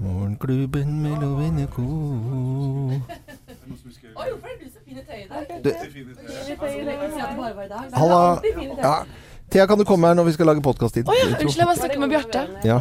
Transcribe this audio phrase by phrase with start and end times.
[0.00, 1.82] Morgenklubben med Lovende Co.
[4.16, 5.46] Oi, hvorfor er du så fin i tøyet i dag?
[7.92, 8.42] Halla.
[8.82, 9.04] Ja.
[9.50, 11.08] Thea, kan du komme her når vi skal lage podkast-tid?
[11.08, 12.46] Oh, ja, unnskyld, jeg må snakke med Bjarte.
[12.64, 12.80] Ja.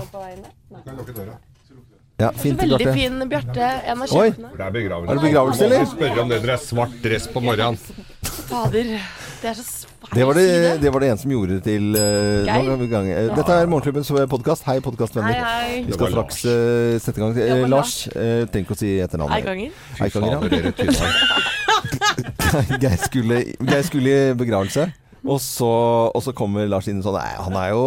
[2.20, 2.93] ja, fint Veldig Bjarte.
[2.93, 3.70] fin Bjarte.
[3.83, 4.51] En av sjefene.
[4.55, 5.86] Det er det begravelse, eller?
[5.91, 7.77] Spørre om det dere er svart dress på morgenen.
[8.49, 8.95] Fader.
[9.41, 9.63] Det er så
[10.00, 10.89] Det var det, det.
[10.89, 13.09] var det en som gjorde det til uh, vi gang.
[13.36, 14.64] Dette er Morgenklubbens podkast.
[14.64, 15.36] Hei, podkastvenner.
[15.86, 17.36] Vi skal straks uh, sette i gang.
[17.36, 19.43] Uh, Lars, uh, trenger ikke å si etternavnet.
[19.43, 19.69] Eikanger.
[20.00, 20.39] Eikanger, ja.
[22.83, 24.88] Geir skulle, Geir skulle i begravelse.
[25.25, 25.68] Og så,
[26.15, 27.82] og så kommer Lars inn sånn Nei, han er jo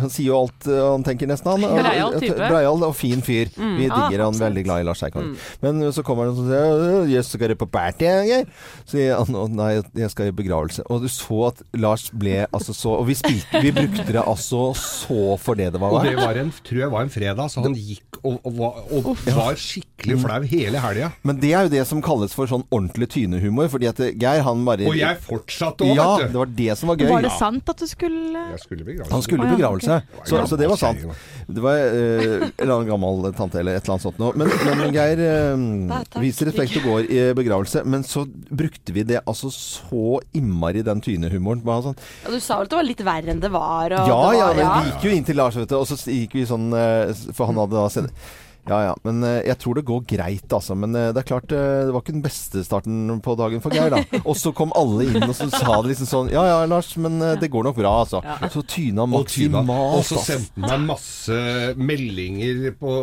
[0.00, 1.50] Han sier jo alt eh, han tenker, nesten.
[1.52, 1.76] Han.
[1.84, 2.38] Breial type.
[2.38, 3.50] Breial og fin fyr.
[3.54, 4.38] Vi Ah, digger han.
[4.40, 5.34] Veldig glad i Lars Eikanger.
[5.60, 8.46] Men så kommer han og sier Jøss, skal du på party, Geir?
[8.86, 10.86] Så sier han «Å, nei, jeg skal i begravelse.
[10.88, 14.70] Og du så at Lars ble altså så Og vi spilte Vi brukte det altså
[14.78, 15.92] så for det det var.
[15.98, 18.80] Og det var en, tror jeg var en fredag, så han gikk og, og, var-
[18.94, 21.10] og var skikkelig flau hele helga.
[21.28, 23.68] Men det er jo det som kalles for sånn ordentlig tynehumor.
[23.72, 26.38] Fordi at Geir, han bare Og jeg fortsatte òg, Ja, vet det du.
[26.40, 27.08] var det som var gøy.
[27.10, 29.12] Var det sant at du skulle Jeg skulle i begravelse.
[29.14, 31.04] Han skulle i begravelse, så, så det var sant.
[31.46, 34.32] Det var eh, en eller annen gammel tante eller et eller annet sånt noe.
[34.38, 37.84] Men, men Geir eh, viser respekt og går i begravelse.
[37.88, 41.64] Men så brukte vi det altså så innmari, den tynehumoren.
[41.64, 43.98] Bare sånn, Ja, du sa vel at det var litt verre enn det var?
[43.98, 45.98] Og ja det ja, men vi gikk jo inn til Lars, vet du, og så
[46.10, 48.32] gikk vi sånn eh, For han hadde da sendt
[48.68, 50.72] ja ja, men eh, jeg tror det går greit, altså.
[50.78, 53.74] Men eh, det er klart, eh, det var ikke den beste starten på dagen for
[53.76, 54.00] Geir, da.
[54.30, 57.18] Og så kom alle inn og så sa det liksom sånn Ja ja, Lars, men
[57.40, 58.22] det går nok bra, altså.
[58.54, 59.68] Så tyna maksimalt.
[59.68, 60.24] Og så altså.
[60.32, 61.38] sendte han meg masse
[61.76, 62.94] meldinger på,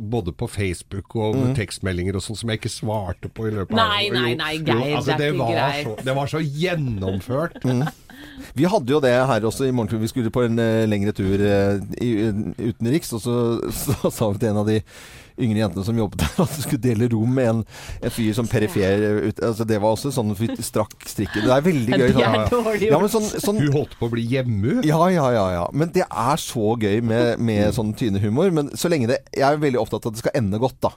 [0.00, 1.54] både på Facebook og Mm.
[1.58, 4.78] tekstmeldinger og sånn som jeg ikke svarte på i løpet av Nei, nei, nei, Geir,
[4.90, 5.84] jo, altså, det er ikke var greit.
[5.86, 7.64] så, det var så gjennomført.
[7.64, 7.82] Mm.
[8.54, 10.04] Vi hadde jo det her også i Morgenklubben.
[10.06, 10.58] Vi skulle på en
[10.90, 11.42] lengre tur
[12.02, 12.10] i,
[12.70, 13.36] utenriks, og så,
[13.82, 14.78] så sa vi til en av de
[15.40, 17.62] yngre jentene som jobbet der, at du skulle dele rom med en,
[18.00, 21.46] en fyr som perifer ut, altså Det var også sånn strakk strikken.
[21.46, 22.12] Det er veldig gøy.
[22.14, 24.78] Sånn, ja, men sånn, sånn Hun holdt på å bli hjemme.
[24.86, 25.64] ja, ja, ja, ja.
[25.74, 28.52] Men det er så gøy med, med sånn tynehumor.
[28.54, 30.92] Men så lenge det Jeg er veldig opptatt av at det skal ende godt, da.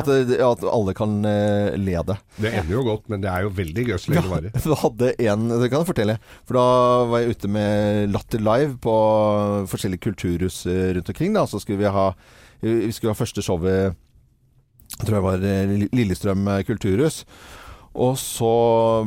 [0.00, 2.18] At, det, at alle kan uh, le det.
[2.40, 4.58] Det ender jo godt, men det er jo veldig gøy så lenge det varer.
[4.70, 6.18] Du hadde en, det kan jeg fortelle.
[6.46, 6.66] For da
[7.10, 8.94] var jeg ute med Latter Live på
[9.70, 11.34] forskjellige kulturhus eh, rundt omkring.
[11.34, 11.46] Da.
[11.50, 12.10] Så skulle vi ha
[12.60, 13.96] Vi skulle ha første showet
[14.98, 17.24] Jeg tror jeg var eh, Lillestrøm eh, kulturhus.
[17.90, 18.48] Og så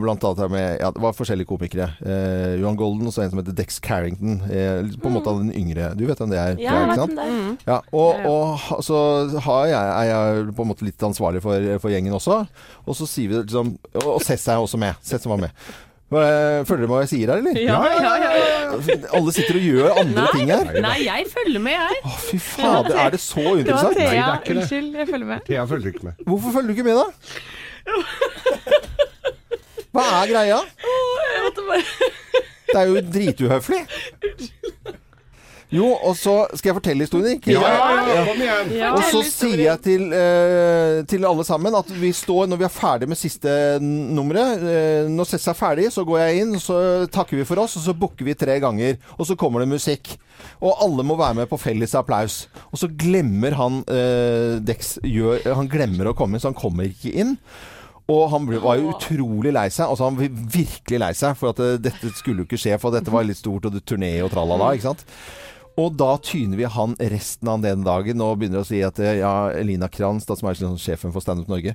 [0.01, 1.85] blant annet med Ja, det var forskjellige komikere.
[2.03, 4.41] Eh, Johan Golden og så en som heter Dex Carrington.
[4.51, 5.93] Eh, på en måte av den yngre.
[5.95, 6.57] Du vet hvem det er?
[6.59, 7.15] Ja, jeg ikke vet sant?
[7.15, 7.71] den der.
[7.71, 8.99] Ja, og, og så
[9.45, 12.41] har jeg, er jeg på en måte litt ansvarlig for, for gjengen også.
[12.83, 14.99] Og så sier vi liksom Og, og Cess er også med.
[15.05, 15.63] Cess var med.
[16.11, 17.55] Følger dere med hva jeg sier her, eller?
[17.57, 18.97] Ja, ja, ja, ja.
[19.17, 20.65] Alle sitter og gjør andre ting her.
[20.83, 21.95] Nei, jeg følger med, jeg.
[22.05, 23.93] Å, fy fader, er det så Det var?
[23.97, 24.03] Thea.
[24.03, 24.61] Nei, det er ikke det.
[24.61, 25.39] Unnskyld, jeg følger med.
[25.47, 26.13] Thea følger ikke med.
[26.27, 27.07] Hvorfor følger du ikke med, da?
[29.93, 30.59] Hva er greia?
[32.73, 33.81] Det er jo drituhøflig.
[35.73, 37.55] Jo, og så skal jeg fortelle historien, ikke?
[37.55, 38.73] Ja, ja, ja, kom igjen!
[38.77, 38.91] Ja.
[38.93, 42.73] Og så sier jeg til, eh, til alle sammen at vi står, når vi er
[42.73, 46.77] ferdig med siste nummeret eh, Når Sess er ferdig, så går jeg inn, så
[47.13, 48.99] takker vi for oss, og så booker vi tre ganger.
[49.17, 50.13] Og så kommer det musikk.
[50.61, 52.43] Og alle må være med på felles applaus.
[52.69, 56.89] Og så glemmer han eh, Dex gjør, Han glemmer å komme inn, så han kommer
[56.89, 57.37] ikke inn.
[58.11, 59.87] Og han ble, var jo utrolig lei seg.
[59.87, 62.77] Altså han var virkelig lei seg, for at eh, dette skulle jo ikke skje.
[62.81, 65.05] For dette var litt stort, og det turné og tralala, ikke sant.
[65.81, 69.15] Og da tyner vi han resten av den dagen og begynner å si at eh,
[69.23, 71.73] ja, Elina Kranz, da, som er liksom sjefen for Standup Norge,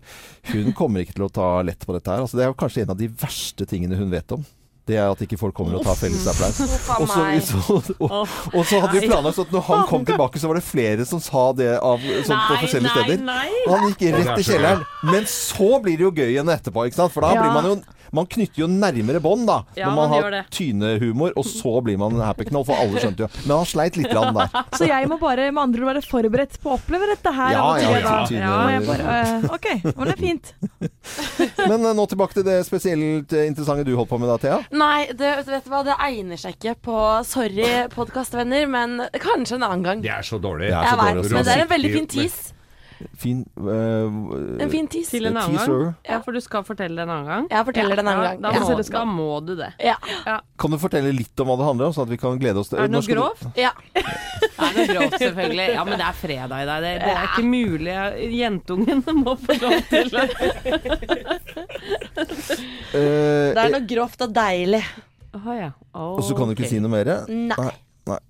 [0.53, 2.23] hun kommer ikke til å ta lett på dette her.
[2.23, 4.47] Altså, det er jo kanskje en av de verste tingene hun vet om.
[4.89, 6.63] Det er at ikke folk kommer og tar felles applaus.
[6.97, 8.15] Og så, så, og,
[8.55, 11.05] og så hadde vi planlagt sånn at når han kom tilbake, så var det flere
[11.11, 13.27] som sa det av, sånn, på forskjellige nei, steder.
[13.27, 13.51] nei.
[13.67, 14.87] Og han gikk rett i kjelleren.
[15.11, 17.13] Men så blir det jo gøy igjen etterpå, ikke sant?
[17.13, 17.43] For da Ja.
[17.45, 17.77] blir man jo
[18.15, 19.59] Man knytter jo nærmere bånd, da.
[19.77, 23.27] Ja, når man, man har tynehumor, og så blir man happy knoll, for alle skjønte
[23.27, 23.29] jo.
[23.45, 24.49] Men han sleit litt der.
[24.79, 27.53] Så jeg må bare med andre ord være forberedt på å oppleve dette her.
[27.57, 30.53] Ja, ja, tyne- ja, ja, jeg bare, eh, Ok, men det er fint.
[31.69, 34.59] Men eh, nå tilbake til det spesielt eh, interessante du holdt på med da, Thea.
[34.73, 36.99] Nei, det, vet du hva, det egner seg ikke på
[37.29, 40.05] Sorry, podkastvenner, men kanskje en annen gang.
[40.05, 40.71] Det er så dårlig.
[40.73, 42.55] Det er så Jeg vet, men det er en veldig fin tease.
[43.19, 45.11] Fin uh, En fin tiss.
[45.13, 45.79] Til en annen Teaser.
[45.85, 45.95] gang.
[46.09, 47.45] Ja, for du skal fortelle det en annen gang.
[47.53, 48.43] Jeg forteller det en annen Ja, gang.
[48.43, 48.61] Da Ja.
[48.65, 49.69] må, da må du det.
[49.85, 49.95] Ja.
[50.59, 52.69] Kan du fortelle litt om hva det handler om, sånn at vi kan glede oss
[52.73, 53.45] til Er det noe grovt?
[53.55, 53.71] du- ja.
[54.59, 55.67] Det er noe grovt, selvfølgelig.
[55.75, 56.83] Ja, men det er fredag i dag.
[56.83, 57.95] Det, det er ikke mulig.
[58.35, 60.27] Jentungen må få lov til å
[62.89, 64.83] Eh, Det er noe grovt og deilig.
[65.39, 65.71] Oh, ja.
[65.95, 67.11] Og så kan du ikke si noe mer?
[67.29, 67.55] Nei.
[67.55, 67.73] Nei.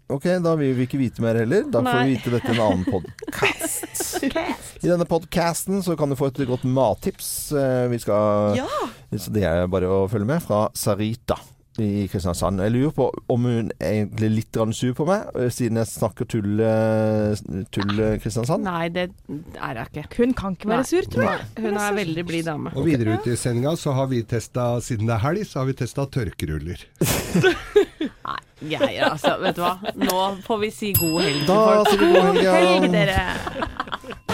[0.08, 1.66] Ok, da vil vi ikke vite mer heller.
[1.70, 4.22] Da får vi vite dette i en annen podkast.
[4.84, 7.52] I denne podcasten så kan du få et godt mattips.
[7.52, 8.68] Eh, Vi skal Ja.
[9.16, 11.38] Så det er bare å følge med fra Sarita
[11.78, 12.58] i Kristiansand.
[12.64, 16.26] Jeg lurer på om hun er egentlig litt sur på meg, eh, siden jeg snakker
[16.26, 17.36] tull, eh,
[17.70, 18.64] tull Kristiansand.
[18.64, 20.08] Nei, det er hun ikke.
[20.18, 21.46] Hun kan ikke være sur, tror jeg.
[21.62, 22.72] Hun er veldig blid dame.
[22.74, 25.66] Og videre ut i sendinga så har vi testa, siden det er helg, så har
[25.70, 26.84] vi testa tørkeruller.
[28.26, 29.36] Nei, Geir, altså.
[29.42, 29.76] Vet du hva.
[29.94, 31.92] Nå får vi si god helg til Da folk.
[31.92, 32.42] vi god helg.
[32.42, 32.52] ja.
[32.58, 34.28] Helg, dere.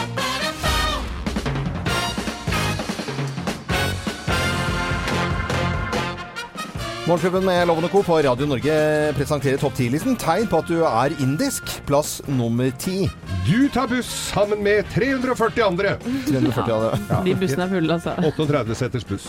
[7.07, 8.01] Morgenklubben med Loven og Co.
[8.03, 8.75] på Radio Norge
[9.19, 10.15] presenterer topp 10-listen.
[10.17, 11.69] Tegn på at du er indisk.
[11.89, 13.03] Plass nummer ti.
[13.47, 15.97] Du tar buss sammen med 340 andre.
[16.29, 16.99] 340 andre.
[17.11, 17.19] Ja.
[17.25, 18.15] De bussene er fulle, altså.
[18.31, 19.27] 38 seters buss.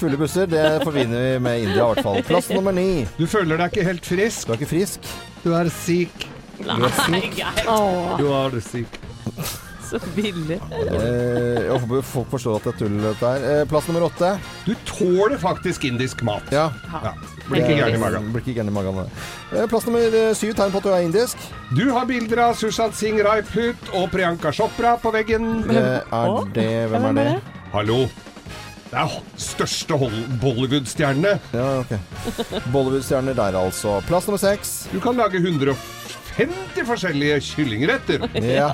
[0.00, 2.20] Fulle busser, det forbinder vi med India i hvert fall.
[2.28, 3.06] Plass nummer ni.
[3.18, 4.46] Du føler deg ikke helt frisk.
[4.46, 5.10] Du er ikke frisk.
[5.42, 6.26] Du er syk.
[6.66, 7.66] Nei, Geir.
[8.20, 9.00] Du er syk.
[9.86, 10.56] Så billig.
[10.74, 13.44] Eh, jeg håper folk forstår at det er tull, dette her.
[13.52, 14.32] Eh, plass nummer åtte.
[14.66, 16.46] Du tåler faktisk indisk mat.
[16.54, 16.68] Ja.
[17.04, 17.12] Ja.
[17.46, 18.30] Blir ikke gæren i magen.
[18.34, 19.00] Blir ikke gæren i magen.
[19.52, 20.54] Eh, Plass nummer eh, syv.
[20.58, 21.48] Tegn på at du er indisk.
[21.76, 25.62] Du har bilder av Sushant Singh Rajput og Priyanka Chopra på veggen.
[25.68, 27.28] Det er det Hvem er det?
[27.74, 28.06] Hallo.
[28.86, 29.96] Det er største
[30.40, 31.36] Bollywood-stjernene.
[31.52, 31.96] Ja, ok.
[32.72, 34.00] Bollywood-stjerner der, altså.
[34.06, 34.76] Plass nummer seks.
[34.92, 35.42] Du kan lage
[36.36, 38.26] 150 forskjellige kyllingretter.
[38.56, 38.68] Ja.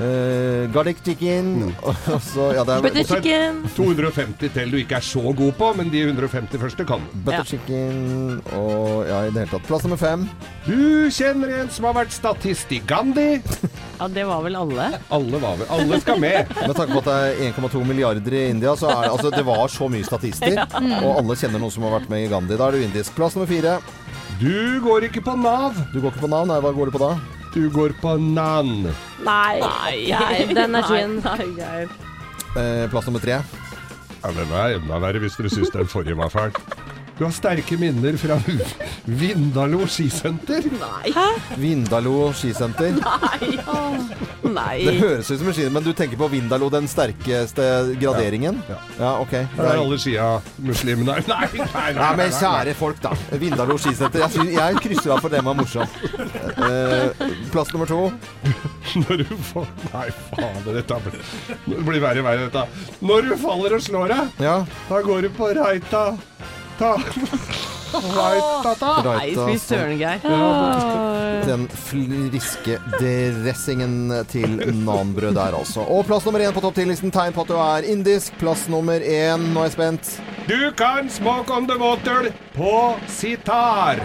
[0.00, 1.74] Uh, garlic chicken.
[1.82, 1.96] Og
[2.32, 3.58] så Ja, det er Butter chicken.
[3.76, 7.02] 250 til du ikke er så god på, men de 150 første kan.
[7.24, 7.44] butter Ja.
[7.44, 9.66] chicken og Ja, i det hele tatt.
[9.68, 10.28] Plass nummer fem.
[10.66, 13.40] Du kjenner en som har vært statist i Gandhi.
[14.00, 14.84] Ja, det var vel alle.
[15.12, 16.48] Alle var vel Alle skal med.
[16.56, 19.42] Med tanke på at det er 1,2 milliarder i India, så er det altså Det
[19.44, 20.56] var så mye statister.
[21.04, 22.56] Og alle kjenner noen som har vært med i Gandhi.
[22.56, 23.12] Da er du indisk.
[23.18, 23.74] Plass nummer fire.
[24.40, 25.76] Du går ikke på Nav.
[25.92, 26.48] Du går ikke på navn.
[26.48, 27.10] Nei, hva går du på da?
[27.52, 28.86] Du går på Nan.
[29.26, 31.18] Nei, nei den er fin.
[32.56, 33.40] Eh, plass nummer tre.
[34.20, 36.56] Ja, Den er enda verre hvis dere syns den forrige var fæl.
[37.20, 38.38] Du har sterke minner fra
[39.20, 40.64] Vindalo skisenter.
[40.80, 41.10] Nei.
[41.60, 42.94] Vindalo skisenter.
[44.48, 44.76] Nei.
[44.86, 47.66] Det høres ut som en ski, men du tenker på Vindalo, den sterkeste
[48.00, 48.62] graderingen?
[48.70, 48.78] Ja.
[49.02, 49.34] Ja, ok.
[49.52, 51.18] Der er alle skia-muslimene.
[51.28, 53.12] Nei, nei, nei, Nei, men kjære folk, da.
[53.42, 54.24] Vindalo skisenter.
[54.24, 56.00] Jeg, synes, jeg krysser av for det var morsomt.
[56.56, 58.00] Eh, plass nummer to.
[59.04, 61.20] Når du får Nei, fader, dette blir,
[61.68, 62.96] det blir verre og verre, dette.
[63.04, 64.56] Når du faller og slår deg, Ja.
[64.88, 66.06] da går du på Reita.
[66.80, 66.94] Ta.
[67.92, 68.90] Reita, ta.
[69.04, 70.22] Nei, fy søren, Geir.
[71.44, 74.54] Den friske dressingen til
[74.84, 75.84] nanbrød der, altså.
[75.84, 78.32] Og plass nummer én på topp ti-listen Tegn på at du er indisk.
[78.40, 79.50] Plass nummer én.
[79.52, 80.14] Nå er jeg spent.
[80.48, 82.74] Du kan smoke on the water på
[83.20, 84.00] sitar.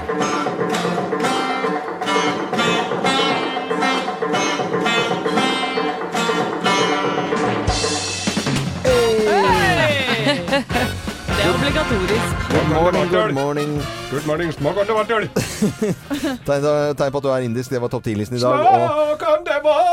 [11.65, 12.35] Obligatorisk.
[12.49, 13.81] Good morning, good morning.
[14.11, 15.05] Good morning, smak om det var
[16.45, 16.65] Tegn,
[16.97, 17.71] tegn på at du er indisk.
[17.73, 18.59] Det var topp 10-listen i dag.
[18.61, 19.85] Smak om det var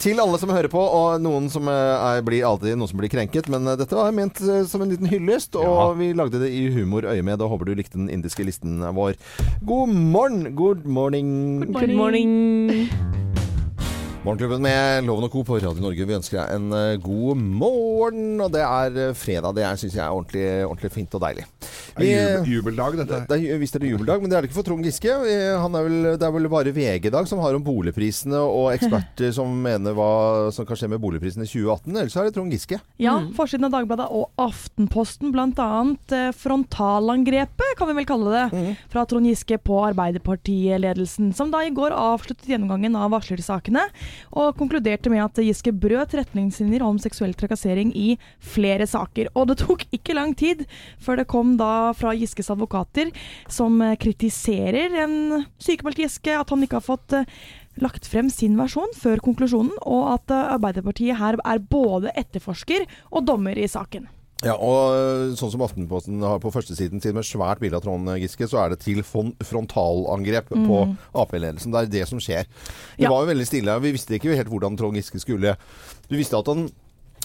[0.04, 3.12] til alle som hører på, og noen som eh, er, blir alltid noen som blir
[3.12, 5.88] krenket, men eh, dette var ment eh, som en liten hyllest, og Ja.
[5.96, 7.40] vi lagde det i humor øyemed.
[7.40, 9.16] Og håper du likte den indiske listen vår.
[9.64, 10.52] God morgen!
[10.56, 11.64] Good morning.
[11.72, 12.90] Good morning.
[14.20, 15.40] Morgenklubben med Loven og Co.
[15.48, 16.04] på Radio Norge.
[16.04, 18.34] Vi ønsker deg en eh, god morgen.
[18.44, 19.54] Og det er eh, fredag.
[19.56, 21.46] Det syns jeg er ordentlig, ordentlig fint og deilig.
[21.96, 23.20] Det er jubeldag, dette.
[23.30, 25.14] Det er, visst er det jubeldag, men det er det ikke for Trond Giske.
[25.62, 28.68] Han er vel, det er vel bare VG i dag som har om boligprisene, og
[28.74, 30.10] eksperter som mener hva
[30.52, 31.96] som kan skje med boligprisene i 2018.
[31.96, 32.80] Ellers er det Trond Giske.
[33.00, 35.70] Ja, forsiden av Dagbladet og Aftenposten, bl.a.
[36.12, 41.72] Eh, frontalangrepet, kan vi vel kalle det, fra Trond Giske på Arbeiderpartiledelsen, som da i
[41.72, 43.88] går avsluttet gjennomgangen av varslersakene,
[44.30, 49.30] og konkluderte med at Giske brøt retningslinjer om seksuell trakassering i flere saker.
[49.34, 50.66] Og det tok ikke lang tid
[51.02, 53.10] før det kom da fra Giskes advokater,
[53.50, 57.28] som kritiserer en sykemeldt Giske, at han ikke har fått eh,
[57.80, 63.28] lagt frem sin versjon før konklusjonen, og at eh, Arbeiderpartiet her er både etterforsker og
[63.28, 64.08] dommer i saken.
[64.40, 68.08] Ja, og øh, sånn som Aftenposten har på førstesiden sin med svært bilde av Trond
[68.22, 70.78] Giske, så er det til frontalangrep frontalangrep på
[71.12, 71.74] Ap-ledelsen.
[71.74, 72.46] Det er det som skjer.
[72.96, 73.10] Det Ja.
[73.10, 73.80] var jo veldig stille.
[73.80, 75.56] Vi visste ikke helt hvordan Trond Giske skulle
[76.08, 76.70] Du visste at han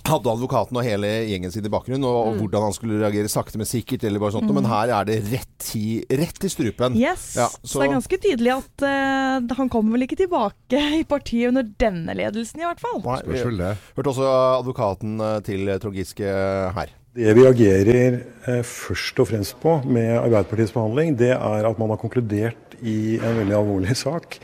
[0.06, 3.58] hadde advokaten og hele gjengen sin i bakgrunnen, og, og hvordan han skulle reagere sakte,
[3.58, 4.52] men sikkert, eller bare sånt.
[4.54, 6.94] Men her er det rett i, rett i strupen.
[7.00, 11.04] Yes, Ja, så det er ganske tydelig at uh, han kommer vel ikke tilbake i
[11.10, 13.02] partiet under denne ledelsen, i hvert fall.
[13.02, 13.74] Nei.
[13.96, 14.30] Hørte også
[14.60, 15.18] advokaten
[15.48, 16.30] til Trond Giske
[16.78, 16.94] her.
[17.16, 21.94] Det vi reagerer eh, først og fremst på med Arbeiderpartiets behandling, det er at man
[21.94, 24.36] har konkludert i en veldig alvorlig sak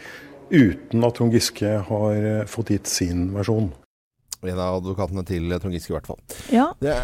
[0.52, 3.74] uten at Trond Giske har eh, fått gitt sin versjon.
[4.40, 6.22] En av advokatene til Trond Giske, i hvert fall.
[6.48, 6.70] Ja.
[6.80, 6.96] Det,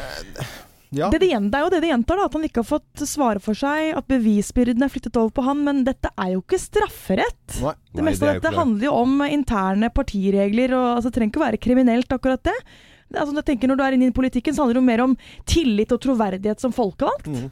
[0.96, 1.12] ja.
[1.12, 3.44] Det, det, det er jo det det gjentar, da, at han ikke har fått svare
[3.44, 5.68] for seg, at bevisbyrden er flyttet over på han.
[5.68, 7.60] Men dette er jo ikke strafferett.
[7.60, 7.76] Nei.
[7.92, 11.20] Det Nei, meste det er av dette handler jo om interne partiregler, og altså, det
[11.20, 12.62] trenger ikke å være kriminelt, akkurat det.
[13.08, 14.88] Det er altså, jeg tenker Når du er inne i politikken, så handler det jo
[14.92, 17.28] mer om tillit og troverdighet som folkevalgt.
[17.32, 17.50] Mm.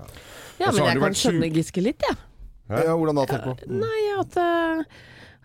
[0.60, 2.18] Ja, men jeg kan skjønne Giske litt, jeg.
[2.70, 3.74] ja, hvordan da, tenker du?
[3.80, 4.84] Nei, at, eh,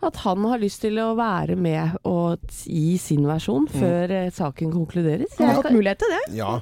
[0.08, 3.80] at han har lyst til å være med og gi sin versjon Mm.
[3.80, 5.34] før eh, saken konkluderes.
[5.38, 6.22] Jeg har hatt mulighet til det.
[6.38, 6.60] Ja.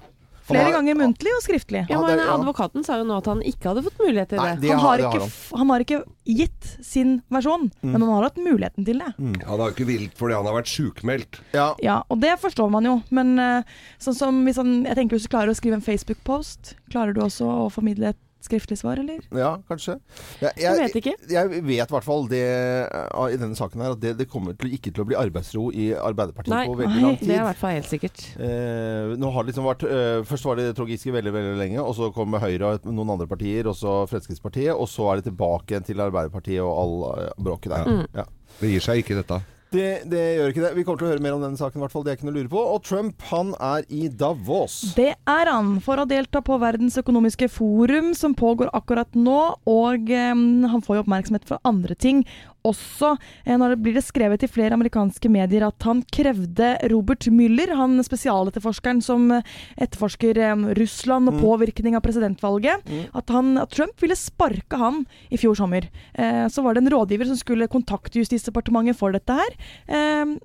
[0.48, 1.82] Flere ganger muntlig og skriftlig.
[1.90, 2.20] Ja, men.
[2.20, 4.60] Advokaten sa jo nå at han ikke hadde fått mulighet til Nei, det.
[4.66, 5.72] det Han har, har, det ikke, har han.
[5.74, 7.92] har ikke gitt sin versjon, Mm.
[7.92, 9.12] men han har hatt muligheten til det.
[9.18, 11.40] Han har jo ikke villet fordi han har vært sjukmeldt.
[11.54, 11.68] Ja.
[11.82, 13.62] Ja, og det forstår man jo, men eh,
[13.98, 17.20] sånn som hvis han, jeg tenker hvis du klarer å skrive en Facebook-post, klarer du
[17.24, 19.24] også å formidle et skriftlig svar, eller?
[19.34, 19.98] ja, kanskje.
[20.40, 21.14] Jeg, Jeg vet ikke.
[21.30, 22.44] Jeg vet i hvert fall det
[22.92, 25.68] uh, i denne saken her at det, det kommer til, ikke til å bli arbeidsro
[25.74, 28.24] i Arbeiderpartiet Nei, på veldig nei, lang Det er i hvert fall helt sikkert.
[28.38, 31.82] Eh, nå har det liksom vært eh, Først var det Trond Giske veldig veldig lenge,
[31.82, 35.30] og så kom Høyre og noen andre partier, og så Fremskrittspartiet, og så er det
[35.30, 37.94] tilbake igjen til Arbeiderpartiet og all eh, bråket der.
[37.98, 38.04] Mm.
[38.22, 38.28] Ja.
[38.58, 39.42] Det gir seg ikke, dette.
[39.70, 40.70] Det, det gjør ikke det.
[40.78, 42.04] Vi kommer til å høre mer om denne saken, i hvert fall.
[42.06, 42.62] Det er ikke noe å lure på.
[42.76, 44.78] Og Trump, han er i Davos.
[44.96, 49.40] Det er han, for å delta på Verdens økonomiske forum, som pågår akkurat nå.
[49.68, 50.32] Og eh,
[50.72, 52.24] han får jo oppmerksomhet fra andre ting
[52.66, 53.12] også.
[53.44, 57.70] Eh, når det blir det skrevet i flere amerikanske medier at han krevde Robert Müller,
[57.78, 59.28] han spesialetterforskeren som
[59.76, 61.42] etterforsker eh, Russland og Mm.
[61.44, 63.04] påvirkning av presidentvalget, Mm.
[63.14, 65.86] at, han, at Trump ville sparke han i fjor sommer.
[66.14, 69.54] Eh, så var det en rådgiver som skulle kontakte Justisdepartementet for dette her.
[69.86, 70.38] Eh,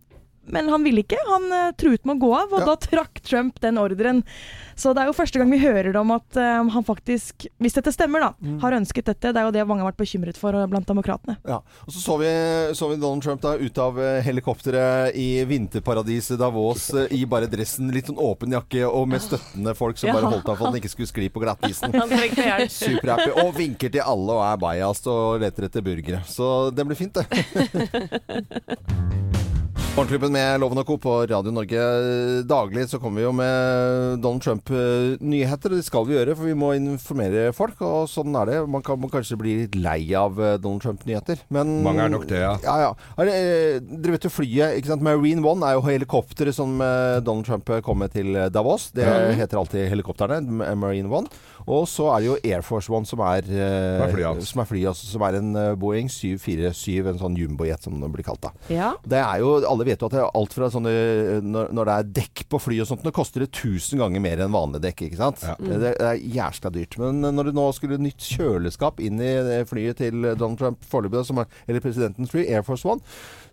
[0.46, 1.18] men han ville ikke.
[1.30, 2.66] Han uh, truet med å gå av, og Ja.
[2.66, 4.24] da trakk Trump den ordren.
[4.76, 7.94] Så det er jo første gang vi hører om at uh, han faktisk, hvis dette
[7.94, 8.60] stemmer, da, Mm.
[8.62, 9.32] har ønsket dette.
[9.34, 11.38] Det er jo det mange har vært bekymret for eh, blant demokratene.
[11.48, 11.62] Ja.
[11.88, 12.28] Og så så vi,
[12.76, 13.96] så vi Donald Trump da ut av
[14.26, 19.98] helikopteret i vinterparadiset Davos i bare dressen, litt sånn åpen jakke og med støttende folk
[19.98, 20.14] som Ja.
[20.18, 21.94] bare holdt av for at han ikke skulle skli på glattisen.
[22.84, 23.32] Superhappy.
[23.46, 26.24] Og vinker til alle og er bajast og leter etter burgere.
[26.28, 27.28] Så det blir fint, det.
[29.94, 30.96] Morgenklubben med Loven og Co.
[30.98, 31.82] på Radio Norge.
[32.50, 36.56] Daglig så kommer vi jo med Donald Trump-nyheter, og det skal vi gjøre, for vi
[36.58, 37.78] må informere folk.
[37.86, 38.56] Og sånn er det.
[38.74, 41.44] Man kan man kanskje bli litt lei av eh, Donald Trump-nyheter.
[41.54, 42.56] Men Mange er nok det, ja.
[42.66, 42.90] ja, ja.
[43.22, 45.06] Er det, eh, dere vet jo flyet, ikke sant?
[45.06, 48.90] Marine One er jo helikopteret som eh, Donald Trump kom med til eh, Davos.
[48.98, 49.20] Det Ja.
[49.44, 50.42] heter alltid helikopterne,
[50.74, 51.30] Marine One.
[51.70, 54.60] Og så er det jo Air Force One som er, eh, Som er flyet som
[54.66, 58.42] er altså, som er en eh, Boeing 747, en sånn jumbojet som det blir kalt
[58.44, 58.52] da.
[58.74, 58.90] Ja.
[59.08, 60.92] Det er jo, Alle vet jo at det er alt fra sånne
[61.46, 64.44] Når, når det er dekk på fly og sånt, det koster det 1000 ganger mer
[64.46, 65.06] enn vanlig dekk.
[65.08, 65.44] ikke sant?
[65.46, 65.56] Ja.
[65.60, 66.98] Det, det er jævla dyrt.
[67.02, 71.48] Men når det nå skulle nytt kjøleskap inn i flyet til Donald Trump foreløpig, er-
[71.68, 73.02] eller presidentens fly, Air Force One,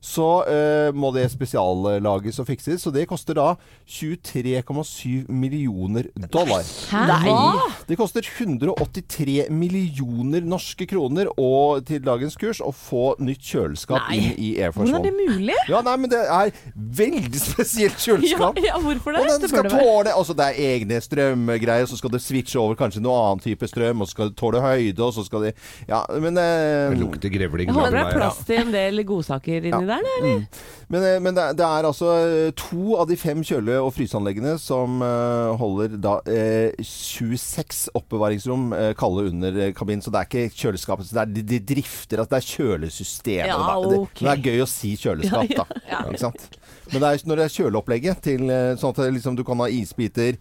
[0.00, 2.80] så uh, må det spesiallages og fikses.
[2.80, 3.50] Så det koster da
[3.90, 6.64] 23,7 millioner dollar.
[6.90, 7.02] Hæ?
[7.26, 7.66] Hva?
[7.88, 14.16] Det koster 183 millioner norske kroner og til dagens kurs å få nytt kjøleskap Nei.
[14.16, 15.56] inn i Air Force Hvordan er det mulig?
[15.68, 18.60] Ja, nei, men det er veldig spesielt kjøleskap.
[18.64, 19.36] ja, hvorfor Og det?
[19.44, 23.18] den skal tåle altså Det er egne strømgreier, så skal det switche over kanskje noe
[23.26, 25.54] annen type strøm, og så skal det tåle høyde, og så skal det
[25.90, 27.68] Ja, men uh, Det lukter grevling.
[27.70, 30.44] Jeg håper det er plass til en del godsaker inni der, da, eller?
[30.90, 33.92] Men, eh, men det, er- det er altså eh, to av de fem kjøle- og
[33.94, 40.02] fryseanleggene som eh, holder da eh, 26 oppbevaringsrom eh, kalde under kabinen.
[40.02, 43.52] Så det er ikke kjøleskapet, så det er, de, de drifter altså Det er kjølesystemet.
[43.52, 45.80] Ja, det, det, det er gøy å si kjøleskap, da.
[45.90, 46.02] Ja.
[46.10, 46.48] Ikke sant?
[46.92, 49.66] Men det er når det er kjøleopplegget til eh, sånn at liksom, du kan ha
[49.70, 50.36] isbiter,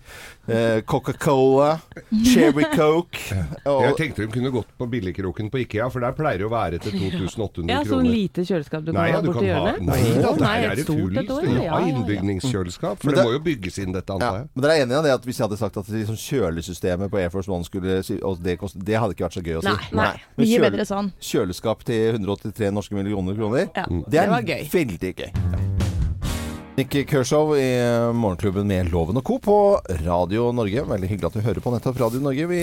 [0.49, 1.79] eh, Coca-Cola,
[2.25, 3.19] Cherry Coke
[3.85, 6.79] Jeg tenkte de kunne gått på billigkroken på Ikea, for der pleier det å være
[6.81, 9.81] til 2800 Ja, sånn lite kjøleskap du kan Nei, ha borti hjørnet?
[9.85, 12.99] Nei da, der nei, er et det stort full stund ja, ja, innbygningskjøleskap.
[13.03, 14.49] For det- det må jo bygges inn, dette, antar jeg.
[14.55, 17.19] men dere er enige i det at hvis jeg hadde sagt at liksom, kjølesystemet på
[17.21, 19.69] Air Force One skulle og det, kost, det hadde ikke vært så gøy å si.
[19.69, 20.11] Nei, nei.
[20.37, 21.11] Men Mye kjøle- bedre sånn.
[21.19, 23.69] kjøleskap til 183 norske millioner kroner.
[23.75, 24.65] Ja, Det det er var gøy.
[24.71, 25.88] veldig gøy.
[26.79, 27.69] Nick Kershaw i
[28.15, 29.35] Morgenklubben med Loven og Co.
[29.43, 29.55] på
[30.05, 30.85] Radio Norge.
[30.87, 32.45] Veldig hyggelig at du hører på nettopp Radio Norge.
[32.47, 32.59] Vi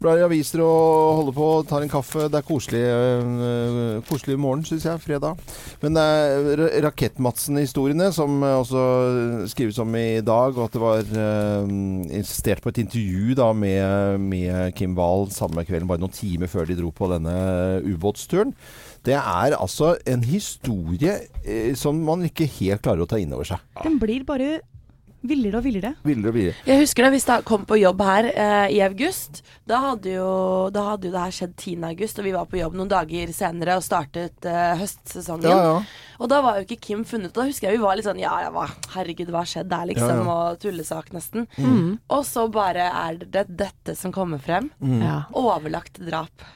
[0.00, 2.24] blar i aviser og holder på, tar en kaffe.
[2.26, 5.04] Det er koselig, øh, koselig morgen, syns jeg.
[5.04, 5.38] Fredag.
[5.84, 8.82] Men det er Ra- Rakett-Madsen-historiene som øh, også
[9.54, 11.70] skrives om i dag, og at det var uh,
[12.18, 16.66] insistert på et intervju da med, med Kim Wahl samme kvelden, bare noen timer før
[16.66, 17.38] de dro på denne
[17.86, 18.50] ubåtsturen.
[19.08, 23.48] Det er altså en historie eh, som man ikke helt klarer å ta inn over
[23.54, 23.62] seg.
[23.80, 24.58] Den blir bare
[25.18, 25.90] Villere og villere.
[26.06, 26.58] Villere og villere.
[26.68, 29.40] Jeg husker da vi kom på jobb her eh, i august.
[29.66, 30.28] Da hadde, jo,
[30.70, 31.86] da hadde jo det her skjedd 10.
[31.88, 35.48] august, og vi var på jobb noen dager senere og startet eh, høstsesongen.
[35.50, 36.12] Ja, ja.
[36.22, 37.32] Og da var jo ikke Kim funnet.
[37.32, 39.72] Og da husker jeg vi var litt sånn ja, ja, hva, herregud, hva har skjedd
[39.72, 40.12] der, liksom?
[40.12, 40.36] Ja, ja.
[40.36, 41.50] Og tullesak, nesten.
[41.58, 41.98] Mm.
[42.14, 44.70] Og så bare er det dette som kommer frem.
[45.02, 45.24] Ja.
[45.34, 46.46] Overlagt drap.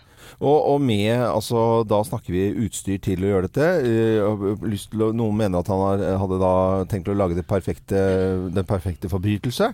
[0.43, 3.69] Og, og med altså, Da snakker vi utstyr til å gjøre dette.
[3.87, 6.55] Eh, å, noen mener at han hadde da
[6.91, 8.01] tenkt å lage perfekte,
[8.51, 9.71] den perfekte forbrytelse.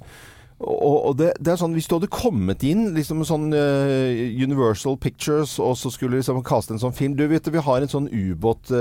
[0.60, 4.10] Og, og det, det er sånn, Hvis du hadde kommet inn liksom sånn uh,
[4.42, 7.92] Universal Pictures og så skulle liksom kaste en sånn film Du vet vi har en
[7.92, 8.74] sånn ubåtfyr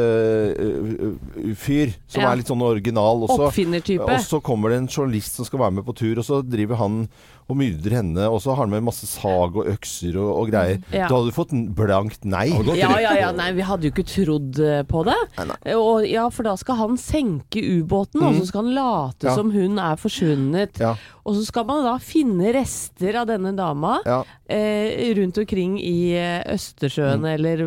[2.08, 2.32] som Ja.
[2.32, 3.46] er litt sånn original også.
[3.52, 4.10] Oppfinnertype.
[4.10, 6.76] Og så kommer det en journalist som skal være med på tur, og så driver
[6.82, 7.08] han
[7.48, 8.26] og myrder henne.
[8.28, 10.82] Og så har han med masse sag og økser og, og greier.
[10.92, 11.08] Ja.
[11.08, 12.50] Du hadde fått blankt nei.
[12.76, 15.16] Ja, ja, ja, nei, vi hadde jo ikke trodd eh, på det.
[15.40, 18.40] Nei, Og, ja, for da skal han senke ubåten, og Mm.
[18.42, 19.36] så skal han late Ja.
[19.36, 20.80] som hun er forsvunnet.
[20.80, 20.96] Ja.
[21.28, 24.22] Og så skal man da finne rester av denne dama Ja.
[24.50, 27.34] eh, rundt omkring i eh, Østersjøen, Mm.
[27.34, 27.66] eller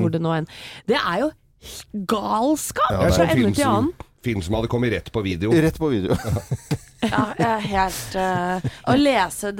[0.00, 0.46] hvor det nå enn
[0.88, 1.30] Det er jo
[2.08, 3.92] galskap Ja, Det er fra ende film til som, annen.
[4.24, 5.52] film som hadde kommet rett på video.
[5.52, 6.16] Rett på video.
[7.10, 9.50] Ja, jeg er helt uh, Å lese,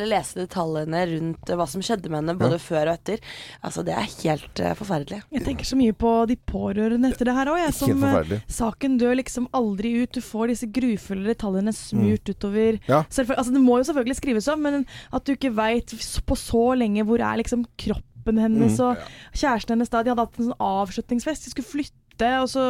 [0.00, 3.20] lese detaljene rundt hva som skjedde med henne, både før og etter,
[3.66, 5.20] altså det er helt uh, forferdelig.
[5.34, 7.62] Jeg tenker så mye på de pårørende etter det her òg.
[7.76, 10.12] Som eh, saken dør liksom aldri ut.
[10.16, 12.78] Du får disse grufulle detaljene smurt utover.
[12.80, 12.88] Mm.
[12.90, 13.02] Ja.
[13.12, 15.94] Selvføl- altså, det må jo selvfølgelig skrives om, men at du ikke veit
[16.26, 18.06] på så lenge hvor er liksom kroppen
[18.40, 18.84] hennes Mm.
[18.84, 18.98] og
[19.32, 20.02] kjæresten hennes da.
[20.04, 22.64] De hadde hatt en sånn avslutningsfest, de skulle flytte, og så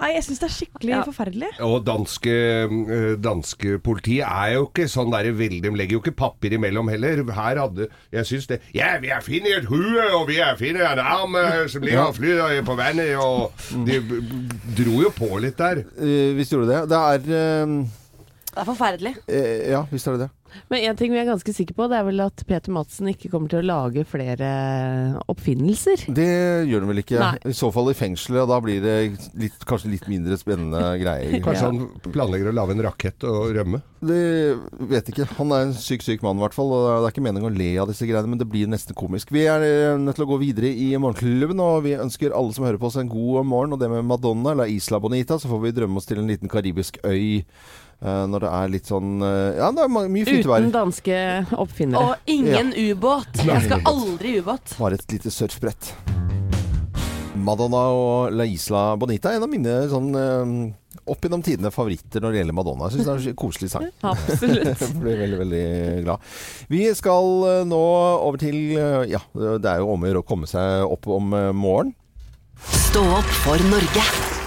[0.00, 1.00] Nei, jeg syns det er skikkelig Ja.
[1.04, 1.48] forferdelig.
[1.60, 6.16] Og danske, eh, danske politi er jo ikke sånn der veldig De legger jo ikke
[6.16, 7.22] papir imellom heller.
[7.32, 10.80] Her hadde Jeg syns det Ja, vi har funnet et hue, og vi har funnet
[10.92, 13.52] en arm eh, som ligger og flyr på vannet, og
[13.86, 14.00] De
[14.80, 15.84] dro jo på litt der.
[16.00, 16.88] Eh, hvis du gjorde det.
[16.88, 17.84] Det er uh,
[18.50, 19.14] Det er forferdelig.
[19.28, 20.30] Uh, Ja, visst er det det.
[20.70, 23.30] Men én ting vi er ganske sikre på, det er vel at Peter Madsen ikke
[23.32, 24.50] kommer til å lage flere
[25.30, 26.06] oppfinnelser.
[26.16, 26.30] Det
[26.70, 27.20] gjør han vel ikke.
[27.20, 27.34] Nei.
[27.50, 28.96] I så fall i fengselet, og da blir det
[29.40, 31.38] litt, kanskje litt mindre spennende greier.
[31.44, 33.82] Kanskje han planlegger å lage en rakett og rømme.
[34.00, 34.56] Det
[34.88, 35.26] vet ikke.
[35.36, 36.72] Han er en syk, syk mann i hvert fall.
[36.72, 39.32] Og det er ikke meningen å le av disse greiene, men det blir nesten komisk.
[39.34, 42.66] Vi er eh, nødt til å gå videre i Morgenklubben, og vi ønsker alle som
[42.66, 43.76] hører på oss en god morgen.
[43.76, 46.50] Og det med Madonna eller Isla Bonita, så får vi drømme oss til en liten
[46.50, 47.44] karibisk øy.
[48.02, 50.64] Eh, når det er litt sånn eh, Ja, det er mye fint vær.
[50.64, 51.20] Uten danske
[51.60, 52.14] oppfinnere.
[52.16, 53.42] Og ingen ubåt.
[53.44, 54.74] Jeg skal aldri ubåt.
[54.80, 55.92] Bare et lite surfbrett.
[57.40, 60.54] Madonna og La Isla Bonita er en av mine sånn eh,
[61.10, 62.88] opp gjennom tidene favoritter når det gjelder Madonna.
[62.90, 63.86] Jeg syns det er en koselig sang.
[64.12, 64.84] Absolutt.
[65.02, 65.64] Blir veldig, veldig
[66.08, 66.28] glad.
[66.72, 67.80] Vi skal nå
[68.26, 68.60] over til
[69.08, 71.96] Ja, det er jo om å gjøre å komme seg opp om morgenen.
[72.90, 74.39] Stå opp for Norge.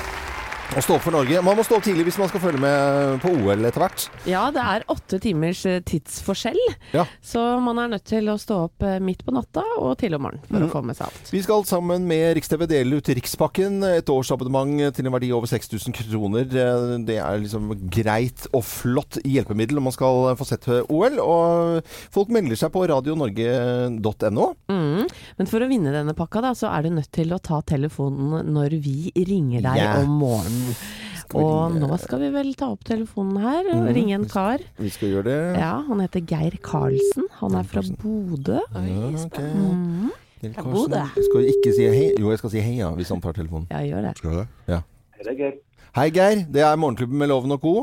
[0.74, 1.38] Og stå opp for Norge.
[1.46, 4.06] Man må stå opp tidlig hvis man skal følge med på OL etter hvert.
[4.26, 6.58] Ja, det er åtte timers eh, tidsforskjell,
[6.96, 7.04] Ja.
[7.22, 10.24] så man er nødt til å stå opp eh, midt på natta og til om
[10.26, 10.66] morgenen for mm.
[10.66, 11.30] å få med seg alt.
[11.30, 13.84] Vi skal sammen med Rikstv dele ut Rikspakken.
[14.00, 16.50] Et årsabonnement til en verdi over 6000 kroner.
[16.50, 21.22] Eh, Det er liksom greit og flott hjelpemiddel når man skal få sett OL.
[21.22, 24.50] Og folk melder seg på radionorge.no.
[24.74, 25.06] Mm.
[25.38, 28.50] Men for å vinne denne pakka, da, så er du nødt til å ta telefonen
[28.58, 30.02] når vi ringer deg yeah.
[30.02, 30.63] om morgenen.
[30.68, 33.92] Vi Og nå skal vi vel ta opp telefonen her og mm.
[33.98, 34.64] ringe en kar.
[34.78, 35.38] Vi skal gjøre det.
[35.62, 37.30] Ja, han heter Geir Karlsen.
[37.40, 38.60] Han er fra Bodø.
[38.60, 39.50] Ja, okay.
[39.56, 40.12] Mm.
[40.54, 41.02] Fra Bodø.
[41.30, 42.08] Skal ikke si hei.
[42.20, 43.66] Jo, jeg skal si hei ja, hvis han tar telefonen.
[43.72, 44.14] Ja, gjør det.
[44.22, 44.48] Skal det?
[44.70, 44.84] Ja.
[45.24, 45.58] Geir.
[45.96, 46.46] Hei, Geir.
[46.54, 47.76] Det er Morgenklubben med Loven og Co.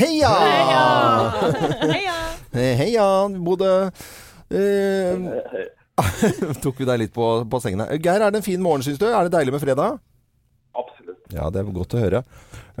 [0.00, 0.30] Heia!
[1.92, 2.14] Heia!
[2.80, 3.90] Heia, Bodø.
[4.50, 5.12] Eh,
[6.64, 7.84] tok vi deg litt på, på sengen.
[8.00, 9.06] Geir, er det en fin morgen, syns du?
[9.10, 10.00] Er det deilig med fredag?
[11.34, 12.22] Ja, det er godt å høre.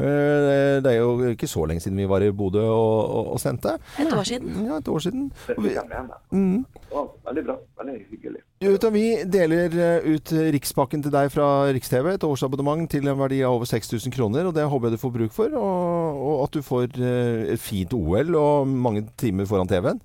[0.00, 3.40] Eh, Det er jo ikke så lenge siden vi var i Bodø og, og, og
[3.42, 3.76] sendte.
[4.00, 4.64] Et år siden.
[4.66, 5.30] Ja, et år siden.
[5.56, 5.74] Og vi,
[6.32, 6.64] mm.
[7.26, 7.56] Veldig bra.
[7.80, 8.42] Veldig hyggelig.
[8.60, 12.14] Vi deler eh, ut Rikspakken til deg fra Riks-TV.
[12.16, 14.48] Et årsabonnement til en verdi av over 6000 kroner.
[14.48, 15.56] og Det håper jeg du får bruk for.
[15.60, 20.02] Og, og at du får eh, et fint OL og mange timer foran TV-en.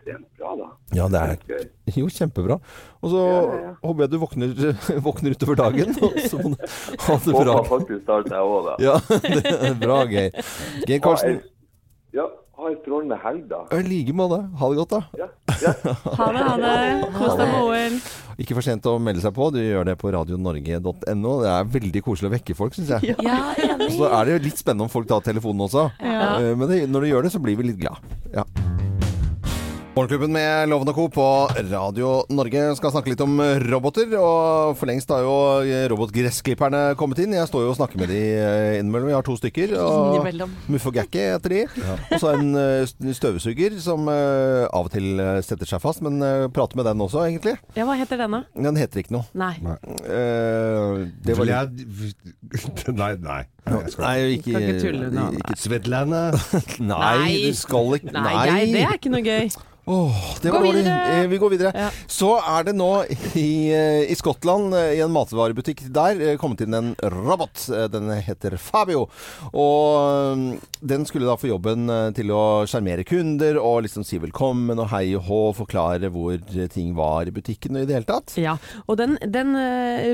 [0.00, 0.68] Ekstremt bra, da.
[0.96, 2.56] Ja, det er jo kjempebra.
[3.04, 3.72] Og så Ja, ja, ja.
[3.84, 4.56] håper jeg du våkner,
[5.06, 5.92] våkner utover dagen.
[6.00, 6.58] Og så må du
[7.04, 7.56] ha det bra.
[7.60, 8.76] Håper faktisk starte jeg òg, da.
[8.80, 8.96] Ja,
[9.44, 10.32] det er bra, Geir.
[10.88, 11.40] Geir Karsten.
[12.16, 12.24] Ja,
[12.60, 13.60] ha en strålende helg, da.
[13.76, 14.40] i like måte.
[14.60, 15.02] Ha det godt, da.
[15.20, 15.28] Ja,
[15.60, 15.74] ja.
[16.18, 17.12] Ha det, ha det.
[17.18, 18.00] Kos deg med OL.
[18.40, 19.50] Ikke for sent å melde seg på.
[19.52, 21.32] Du gjør det på radionorge.no.
[21.44, 23.14] Det er veldig koselig å vekke folk, syns jeg.
[23.20, 23.36] Ja.
[23.92, 25.90] Så er det jo litt spennende om folk tar telefonen også.
[26.00, 26.38] Ja.
[26.40, 28.00] Eh, Men det, når du gjør det, så blir vi litt glad.
[28.32, 28.46] Ja.
[29.90, 31.08] Morgenklubben med Lovende Co.
[31.08, 34.12] på Radio Norge skal snakke litt om roboter.
[34.20, 35.32] Og for lengst har jo
[35.90, 37.34] robotgressklipperne kommet inn.
[37.34, 39.08] Jeg står jo og snakker med de eh, innimellom.
[39.10, 39.74] Vi har to stykker.
[39.82, 40.28] Og
[40.70, 41.64] Muff og Gakki heter de.
[42.14, 46.06] Og så en eh, støvsuger som eh, av og til setter seg fast.
[46.06, 46.22] Men
[46.54, 47.56] prater med den også, egentlig.
[47.74, 48.44] Ja, hva heter denne?
[48.54, 49.26] Den heter ikke noe.
[49.34, 49.56] Nei.
[50.06, 53.80] Eh, det var litt Nei, Nei, nei.
[53.80, 56.22] Jeg Nei, ikke, Skal ikke tulle nå, ikke Svetlana.
[56.92, 57.34] Nei, Nei.
[57.50, 59.50] du skal ikke Nei, Geir, det er ikke noe gøy.
[59.90, 60.80] Åh, det var Gå dårlig.
[60.84, 61.14] videre.
[61.18, 61.70] Eh, Vi går videre.
[61.74, 61.86] Ja.
[62.06, 62.90] Så er det nå
[63.34, 67.64] i, eh, i Skottland, eh, i en matvarebutikk der, eh, kommet inn en robot.
[67.90, 69.08] Den heter Fabio.
[69.50, 74.90] Og den skulle da få jobben til å sjarmere kunder og liksom si velkommen og
[74.92, 76.38] hei og hå, forklare hvor
[76.70, 78.36] ting var i butikken og i det hele tatt.
[78.38, 79.56] Ja, og den, den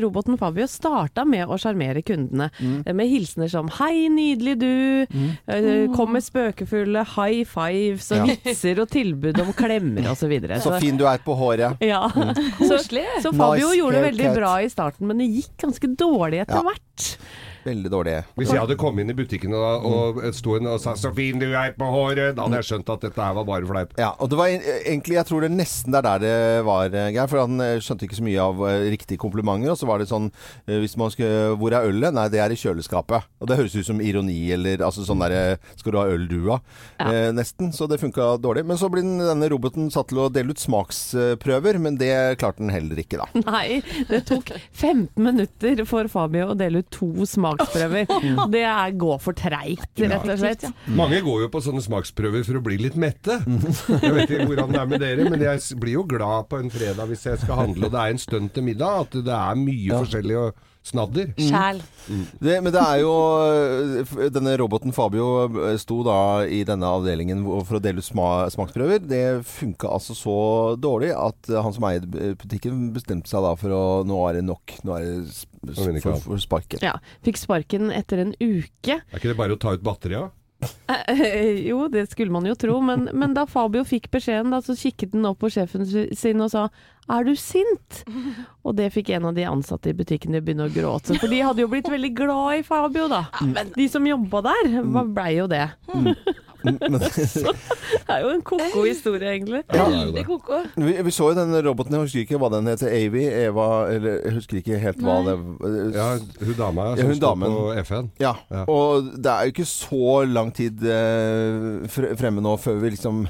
[0.00, 2.48] roboten Fabio starta med å sjarmere kundene.
[2.62, 2.78] Mm.
[2.86, 5.06] med Med hilsener som 'hei, nydelig du',
[5.48, 8.34] eh, kom med spøkefulle high fives og Ja.
[8.34, 10.40] vitser og tilbud om klemmer osv.
[10.40, 11.76] Så, Så fin du er på håret.
[11.80, 12.08] Ja.
[12.58, 12.78] Så,
[13.22, 16.56] så Fabio Nice gjorde det veldig bra i starten, men det gikk ganske dårlig etter
[16.56, 16.62] Ja.
[16.62, 17.16] hvert.
[17.66, 18.16] Veldig dårlig.
[18.38, 21.38] Hvis jeg hadde kommet inn i butikken og, og sto en og sa 'så fin
[21.40, 23.94] du er på håret', da hadde jeg skjønt at dette her var bare fleip.
[23.98, 27.10] Ja, og det var egentlig, jeg tror det nesten det er der det var, eh,
[27.10, 27.26] Geir.
[27.26, 29.72] For han eh, skjønte ikke så mye av eh, riktige komplimenter.
[29.72, 30.30] Og så var det sånn
[30.66, 32.14] hvis man skulle, Hvor er ølet?
[32.14, 33.26] Nei, det er i kjøleskapet.
[33.40, 36.38] Og det høres ut som ironi, eller altså sånn derre Skal du ha øl, du,
[36.46, 36.60] da?
[37.02, 37.72] Eh, nesten.
[37.74, 38.64] Så det funka dårlig.
[38.66, 42.70] Men så ble denne roboten satt til å dele ut smaksprøver, men det klarte den
[42.70, 43.26] heller ikke, da.
[43.50, 47.55] Nei, det tok 15 minutter for Fabio å dele ut to smaksprøver.
[48.54, 50.66] Det er gå for treigt, rett og slett.
[50.96, 53.40] Mange går jo på sånne smaksprøver for å bli litt mette.
[53.46, 56.72] Jeg vet ikke hvordan det er med dere, men jeg blir jo glad på en
[56.72, 59.60] fredag hvis jeg skal handle, og det er en stund til middag, at det er
[59.60, 61.32] mye forskjellig og snadder.
[61.40, 61.80] Sjæl.
[62.38, 63.12] Det, men det er jo
[64.30, 69.02] Denne roboten Fabio øh, sto da i denne avdelingen for å dele ut smaksprøver.
[69.02, 70.36] Det funka altså så
[70.78, 74.38] dårlig at øh, han som eide b- butikken, bestemte seg da for å Nå er
[74.40, 74.76] det nok.
[74.86, 76.82] Nå er det for, for sparken.
[76.84, 76.96] Ja,
[77.26, 79.00] fikk sparken etter en uke.
[79.02, 80.30] Er ikke det bare å ta ut batteriet?
[80.88, 84.76] Eh, jo, det skulle man jo tro, men, men da Fabio fikk beskjeden, da, så
[84.78, 86.68] kikket han opp på sjefen sin og sa
[87.08, 88.04] 'er du sint?'
[88.64, 91.28] Og det fikk en av de ansatte i butikken til å begynne å gråte, for
[91.30, 93.24] de hadde jo blitt veldig glad i Fabio, da.
[93.76, 94.82] De som jobba der,
[95.14, 95.70] blei jo det.
[96.64, 96.98] Men,
[98.06, 99.60] Det er jo en ko-ko historie, egentlig.
[99.74, 100.56] Ja, Veldig ko-ko.
[100.74, 102.90] vi, vi så jo denne roboten, jeg husker ikke hva den heter.
[102.90, 103.22] Avy?
[103.46, 103.66] Eva?
[103.92, 105.36] Eller jeg husker ikke helt hva det
[105.94, 106.08] Ja,
[106.42, 107.54] hun dama Ja, som hun står damen.
[107.54, 108.10] på FN.
[108.18, 108.64] Ja, Ja.
[108.66, 111.86] og det er jo ikke så lang tid eh,
[112.18, 113.26] fremme nå før vi liksom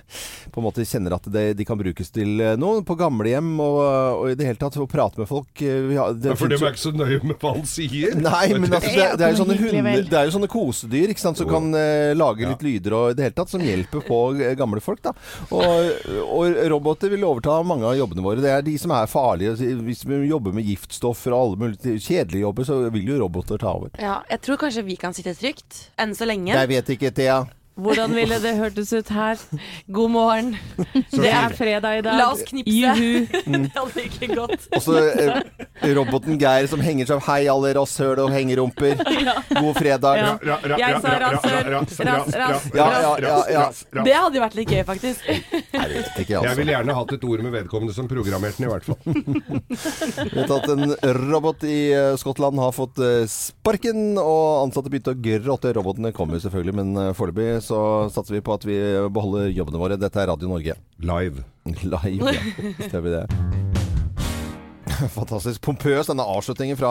[0.52, 2.80] på en måte kjenner at det, de kan brukes til eh, noe.
[2.86, 5.50] På gamlehjem og, og i det hele tatt å prate med folk.
[5.62, 8.14] eh, Vi har, det Ja, for de er ikke så nøye med hva han sier.
[8.16, 11.24] Nei, men altså, det, det, er jo sånne hunder, det er jo sånne kosedyr ikke
[11.24, 14.20] sant, som kan uh, lage litt lyder og i det hele tatt, som hjelper på
[14.40, 15.02] eh, gamle folk.
[15.04, 15.12] da.
[15.50, 18.44] Og, og roboter vil overta mange av jobbene våre.
[18.44, 19.56] Det er de som er farlige.
[19.86, 23.74] Hvis vi jobber med giftstoffer og alle mulige kjedelige jobber, så vil jo roboter ta
[23.76, 23.92] over.
[24.00, 26.54] Ja, jeg tror kanskje vi kan sitte trygt enn så lenge.
[26.54, 27.44] Jeg vet ikke, Thea.
[27.76, 29.36] Hvordan ville det hørtes ut her?
[29.92, 30.54] God morgen.
[31.12, 32.16] Det er fredag i dag.
[32.16, 32.72] La oss knipse.
[32.72, 33.26] Juhu.
[33.66, 34.64] Det hadde ikke gått.
[34.72, 37.26] Og så eh, roboten Geir som henger seg opp.
[37.28, 38.96] Hei, alle rasshøl og hengerumper.
[39.60, 40.22] God fredag.
[40.22, 40.56] Ja.
[40.72, 41.58] Jeg sa ra- ra- rasshøl.
[41.58, 42.32] ra- ra- Rass, ra- rass,
[42.72, 43.66] ra- Ja, ja, ja, ja.
[43.66, 44.06] rass, rass.
[44.08, 45.28] Det hadde jo vært litt gøy, faktisk.
[45.28, 46.56] Jeg vet ikke, Jeg altså.
[46.62, 48.98] ville gjerne hatt et ord med vedkommende som programmerte den, i hvert fall.
[49.04, 50.96] Vi vet at en
[51.28, 55.76] robot i eh, Skottland har fått eh, sparken, og ansatte begynte å gråte.
[55.76, 57.80] Robotene kommer selvfølgelig, men eh, foreløpig så
[58.14, 58.78] satser vi på at vi
[59.12, 60.00] beholder jobbene våre.
[60.00, 60.78] Dette er Radio Norge.
[61.02, 61.46] Live.
[61.94, 62.46] Live, ja.
[62.86, 63.64] Stemmer vi det.
[65.16, 66.90] Fantastisk pompøs, denne avslutningen fra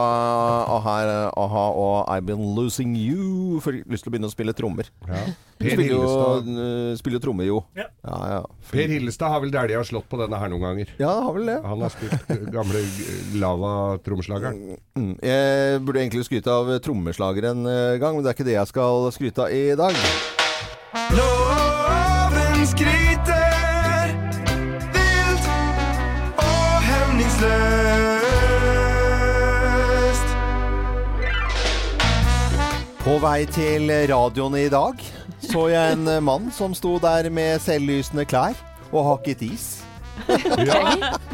[0.75, 3.59] a-ha, og I've Been Losing You.
[3.63, 4.89] Får lyst til å begynne å spille trommer.
[5.07, 5.23] Ja.
[5.61, 7.61] Per spiller jo, spiller trommer, jo.
[7.77, 7.87] Ja.
[8.05, 8.39] ja, ja.
[8.71, 10.95] Per Hillestad har vel dælja slått på denne her noen ganger.
[11.01, 11.59] Ja, har vel det.
[11.65, 14.79] Han har spilt gamle eh, lava-trommeslageren.
[14.99, 15.13] Mm.
[15.23, 19.13] Jeg burde egentlig skryte av trommeslageren en gang, men det er ikke det jeg skal
[19.15, 20.43] skryte av i dag.
[21.15, 24.11] Loven skryter
[24.95, 25.47] vilt
[26.43, 27.57] og hemningsløst.
[33.05, 34.95] På vei til radioen i dag
[35.45, 38.53] så jeg en mann som sto der med selvlysende klær
[38.91, 39.84] og hakket is.
[40.25, 40.79] Ja,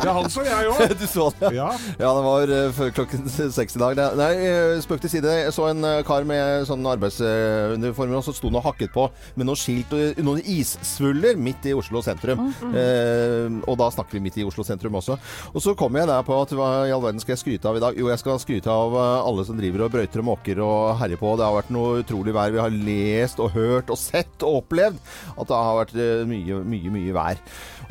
[0.03, 0.93] ja han så jeg òg.
[1.01, 1.51] Du så det?
[1.55, 1.69] Ja.
[1.99, 3.95] Ja, det var eh, før klokken seks i dag.
[3.97, 5.31] Det- Nei, eh, spøk til side.
[5.45, 9.07] Jeg så en eh, kar med sånn arbeidsuniformer, og så sto han og hakket på
[9.39, 12.47] med noen skilt og noen issvuller midt i Oslo sentrum.
[12.71, 15.17] Eh, og da snakker vi midt i Oslo sentrum også.
[15.53, 17.79] Og så kom jeg der på at hva i all verden skal jeg skryte av
[17.79, 17.97] i dag?
[17.99, 21.35] Jo, jeg skal skryte av alle som driver og brøyter og måker og herjer på.
[21.39, 22.53] Det har vært noe utrolig vær.
[22.55, 24.99] Vi har lest og hørt og sett og opplevd
[25.37, 25.95] at det har vært
[26.29, 27.41] mye, mye, mye vær.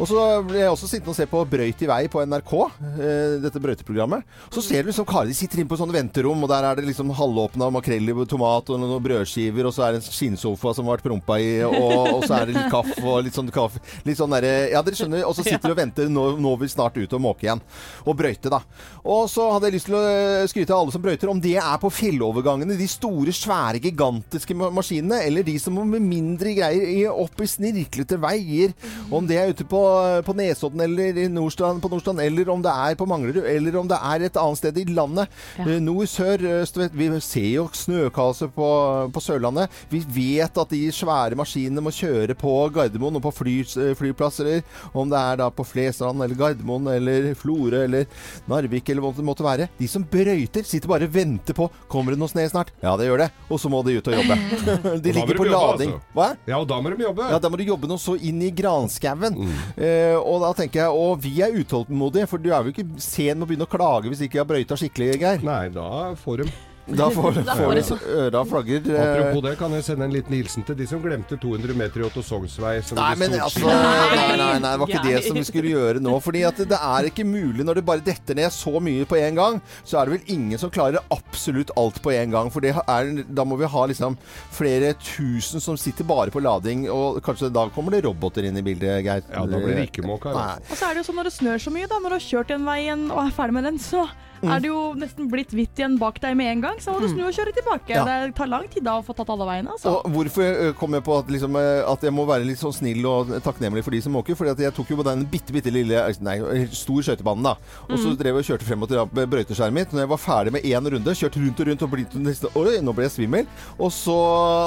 [0.00, 2.54] Og så ble jeg også sittende og se på Brøyt i vei på NRK,
[2.94, 4.24] eh, dette brøyteprogrammet.
[4.54, 7.12] Så ser du liksom karer sitter inne på sånne venterom, og der er det liksom
[7.16, 10.98] halvåpna makrell i tomat og noen brødskiver, og så er det en skinnsofa som har
[10.98, 14.18] vært prompa i, og, og så er det litt kaffe og litt sånn kaffe Litt
[14.18, 15.24] sånn derre Ja, dere skjønner.
[15.26, 16.08] Og så sitter de og venter.
[16.12, 17.60] Nå, nå vil vi snart ut og måke igjen.
[18.06, 18.60] Og brøyte, da.
[19.02, 21.56] Og så hadde jeg lyst til å eh, skryte av alle som brøyter, om det
[21.60, 27.40] er på fjellovergangene, de store, svære, gigantiske maskinene, eller de som med mindre greier opp
[27.42, 28.74] i snirklete veier.
[29.10, 29.80] Om det er ute på,
[30.26, 33.88] på Nesodden eller i Nordstrand, på Nordstrand, eller om det er på Manglerud, eller om
[33.90, 35.30] det er et annet sted i landet.
[35.58, 35.78] Ja.
[35.82, 36.78] Nord, sør, øst.
[36.92, 38.68] Vi ser jo snøkaoset på,
[39.12, 39.72] på Sørlandet.
[39.90, 44.62] Vi vet at de svære maskinene må kjøre på Gardermoen og på fly, eh, flyplasser,
[44.94, 48.06] om det er da på Flesland eller Gardermoen eller Florø eller
[48.50, 49.68] Narvik eller hva det måtte være.
[49.78, 52.70] De som brøyter, sitter bare og venter på Kommer det noe snø snart?
[52.82, 53.30] Ja, det gjør det.
[53.50, 54.36] Og så må de ut og jobbe.
[55.04, 55.94] De ligger på jobbe, lading.
[55.96, 56.14] altså.
[56.14, 56.26] Hva?
[56.46, 57.26] Ja, og da må de jobbe.
[57.32, 59.36] Ja, da må de jobbe noe så inn i granskauen.
[59.38, 59.54] Mm.
[59.76, 63.38] Eh, og da tenker jeg Og vi er utålmodige, for du er jo ikke sen
[63.38, 65.46] med å begynne å klage hvis ikke jeg har brøyta skikkelig, Geir.
[65.46, 66.50] Nei, da får de
[66.96, 68.80] Da får, Da får så øra flagger.
[68.90, 69.00] eh.
[69.04, 72.04] Apropos det, kan jeg sende en liten hilsen til de som glemte 200 meter i
[72.06, 72.82] Otto Sognsvei.
[72.84, 73.66] som Nei, men altså.
[73.66, 76.16] Nei, nei, nei, det var ikke det som vi skulle gjøre nå.
[76.22, 79.34] Fordi at det er ikke mulig når det bare detter ned så mye på en
[79.38, 79.60] gang.
[79.84, 82.50] Så er det vel ingen som klarer absolutt alt på en gang.
[82.50, 84.16] For det er, da må vi ha liksom
[84.50, 86.88] flere tusen som sitter bare på lading.
[86.90, 89.22] Og kanskje da kommer det roboter inn i bildet, Geir.
[89.30, 90.34] Ja, da blir det ikke måka.
[90.34, 90.56] Nei.
[90.70, 92.26] Og så er det jo sånn når det snør så mye, da, når du har
[92.26, 94.08] kjørt den veien og er ferdig med den, så
[94.40, 94.50] Mm.
[94.54, 96.80] er det jo nesten blitt hvitt igjen bak deg med en gang.
[96.80, 97.92] Så må du snu og kjøre tilbake.
[97.92, 98.04] Ja.
[98.08, 99.74] Det tar lang tid da å få tatt alle veiene.
[99.76, 99.98] Altså.
[99.98, 103.34] Og hvorfor kom jeg på at, liksom, at jeg må være litt sånn snill og
[103.44, 104.38] takknemlig for de som måker?
[104.38, 106.36] Fordi jeg tok jo på den bitte, bitte lille Nei,
[106.74, 107.54] stor skøytebanen, da.
[107.88, 109.94] Og så drev jeg og kjørte frem og tilbake med brøyteskjæret mitt.
[109.94, 112.80] Når jeg var ferdig med én runde, kjørte rundt og rundt og blitt nesten Oi,
[112.84, 113.48] nå ble jeg svimmel.
[113.78, 114.16] Og så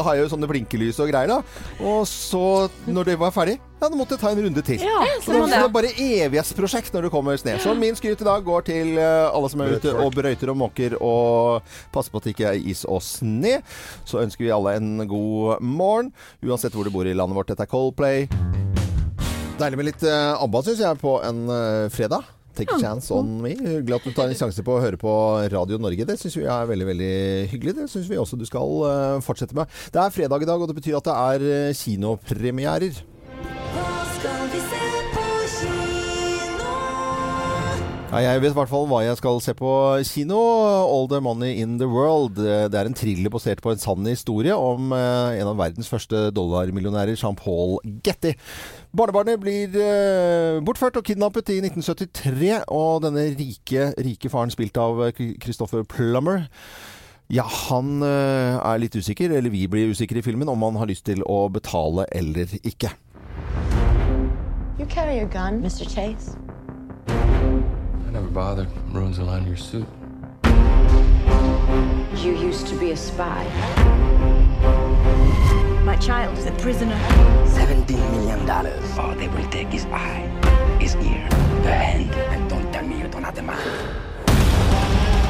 [0.05, 1.41] har jeg jo sånne blinkelys og greier, da.
[1.83, 4.83] Og så, når det var ferdig, ja, da måtte jeg ta en runde til.
[4.83, 7.57] Ja, Så det er bare evighetsprosjekt når det kommer snø.
[7.59, 10.59] Så min skryt i dag går til eh, alle som er ute og brøyter og
[10.61, 13.57] måker og passer på at det ikke er is og sne.
[14.07, 16.13] Så ønsker vi alle en god morgen,
[16.45, 17.51] uansett hvor du bor i landet vårt.
[17.51, 18.29] Dette er Coldplay.
[19.59, 22.31] Deilig med litt uh, ABBA, syns jeg, på en eh, fredag.
[22.53, 23.55] Take a chance on me.
[23.57, 25.11] Hyggelig at du tar en sjanse på å høre på
[25.49, 26.05] Radio Norge.
[26.05, 27.13] Det syns vi er veldig veldig
[27.49, 27.73] hyggelig.
[27.79, 29.71] Det syns vi også du skal eh, fortsette med.
[29.93, 33.01] Det er fredag i dag, og det betyr at det er eh, kinopremierer.
[38.13, 39.69] Ja, jeg vet i hvert fall hva jeg skal se på
[40.05, 40.37] kino.
[40.37, 42.37] 'All the Money in the World'.
[42.37, 46.29] Det er en thriller basert på en sann historie om eh, en av verdens første
[46.29, 48.35] dollarmillionærer, Jean-Paul Getty.
[48.93, 55.07] Barnebarnet blir eh, bortført og kidnappet i 1973, og denne rike, rike faren spilt av
[55.17, 56.45] Christopher Plummer
[57.33, 60.91] ja, han eh, er litt usikker, eller vi blir usikre i filmen, om han har
[60.91, 62.93] lyst til å betale eller ikke.
[64.77, 65.89] You carry a gun, Mr.
[65.89, 66.37] Chase?
[68.13, 68.67] Never bothered.
[68.91, 69.87] Ruins a line of your suit.
[72.23, 73.43] You used to be a spy.
[75.83, 76.95] My child is a prisoner.
[77.45, 78.49] $17 million.
[78.99, 80.29] All they will take is eye,
[80.79, 81.27] his ear,
[81.63, 82.11] the hand.
[82.33, 83.61] And don't tell me you don't have the money.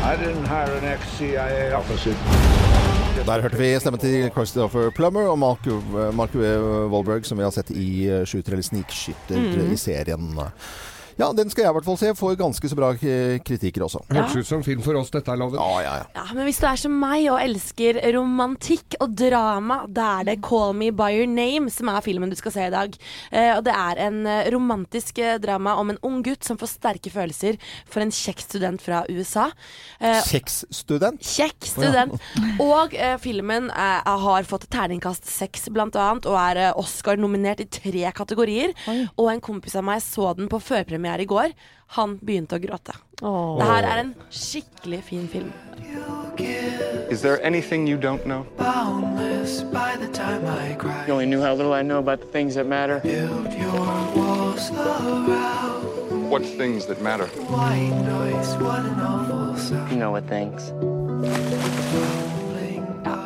[0.04, 2.14] I didn't hire an ex-CIA officer.
[3.26, 5.66] Der hørte vi stemmen til Christopher Plummer og Mark,
[6.14, 10.50] Mark Wahlberg, som vi har sett i eh, Skyter eller Snikskytter Mm.
[11.20, 12.14] Ja, den skal jeg i hvert fall se.
[12.18, 14.02] Får ganske så bra k- kritikker også.
[14.10, 15.60] Hørtes ut som film for oss, dette er loven.
[15.60, 16.06] Ja, ja, ja.
[16.16, 20.42] Ja, men hvis du er som meg og elsker romantikk og drama, da er det
[20.42, 22.96] 'Call Me By Your Name' som er filmen du skal se i dag.
[23.32, 26.68] Eh, og det er en eh, romantisk eh, drama om en ung gutt som får
[26.80, 29.52] sterke følelser for en kjekk student fra USA.
[30.02, 31.22] Eh, Kjekkstudent?
[31.22, 32.14] Kjekk student.
[32.60, 37.66] Og eh, filmen eh, har fått terningkast seks, blant annet, og er eh, Oscar-nominert i
[37.70, 38.74] tre kategorier.
[39.18, 41.54] Og en kompis av meg så den på førpremiere i går.
[41.98, 42.96] Han begynte å gråte.
[43.22, 43.58] Oh.
[43.60, 45.54] Det her er en skikkelig fin film.
[47.10, 48.46] Is there anything you don't know?
[48.58, 51.06] Boundless by the time I cry.
[51.06, 53.00] You only knew how little I know about the things that matter.
[53.02, 53.72] Build your
[54.16, 56.30] walls around.
[56.30, 57.28] What things that matter?
[57.28, 59.92] White noise, what an awful sound.
[59.92, 60.72] You know what things.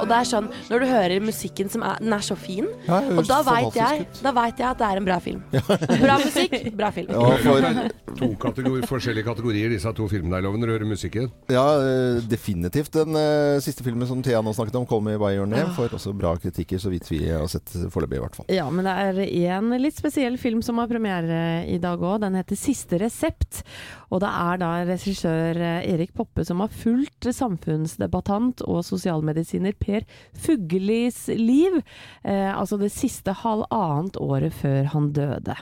[0.02, 3.00] Og det er sånn, når du hører musikken som er, den er så fin, Ja,
[3.14, 5.44] og da veit jeg, vet jeg at det er en bra film.
[6.08, 7.12] Bra musikk, bra film.
[7.14, 11.30] Ja, for, To kategori, forskjellige kategorier, disse to filmene er Loven, når du hører musikken.
[11.54, 12.92] ja, eh, definitivt.
[12.96, 15.94] Den uh, siste filmen som Thea nå snakket om, 'Call Me By Your Name', får
[15.98, 18.50] også bra kritikker, så vidt vi har sett foreløpig, i hvert fall.
[18.54, 19.22] Ja, men det er
[19.58, 22.22] en litt spesiell film som har premiere i dag òg.
[22.26, 23.64] Den heter 'Siste resept'.
[24.08, 30.06] Og det er da regissør eh, Erik Poppe som har fulgt samfunnsdebattant og sosialmedisiner Per
[30.38, 31.82] Fuglis liv.
[32.24, 35.58] Eh, altså det siste halvannet året før han døde.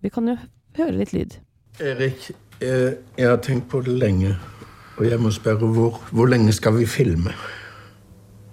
[0.00, 0.38] Vi kan jo
[0.78, 1.40] høre litt lyd.
[1.80, 4.36] Erik, jeg, jeg har tenkt på det lenge.
[5.00, 7.32] Og jeg må spørre hvor, hvor lenge skal vi filme?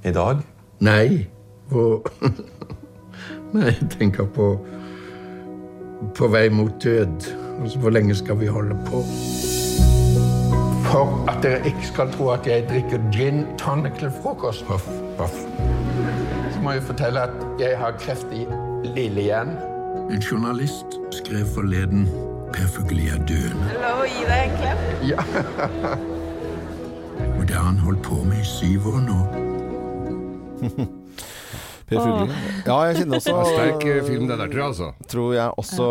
[0.06, 0.40] I dag?
[0.80, 1.28] Nei.
[1.68, 2.08] Hvor
[3.54, 4.54] Nei, jeg tenker på
[6.16, 7.28] På vei mot død.
[7.62, 9.02] Altså, hvor lenge skal vi holde på?
[10.88, 15.34] For at dere ikke skal tro at jeg drikker gin tonic til frokost, Puff, puff.
[16.54, 17.30] så må jeg fortelle at
[17.60, 18.46] jeg har kreft i
[18.96, 19.58] lillehjernen.
[20.12, 22.08] En journalist skrev forleden
[22.54, 23.74] Per Fugelli er døende.
[23.82, 24.78] Lov å gi deg en klem?
[25.10, 25.20] Ja.
[27.40, 29.20] Og det har han holdt på med i syv år nå.
[31.88, 32.38] Per Fugli.
[32.68, 34.90] Ja, jeg kjenner også er sterk, eh, film, det der, tror jeg, altså.
[35.08, 35.86] Tror jeg også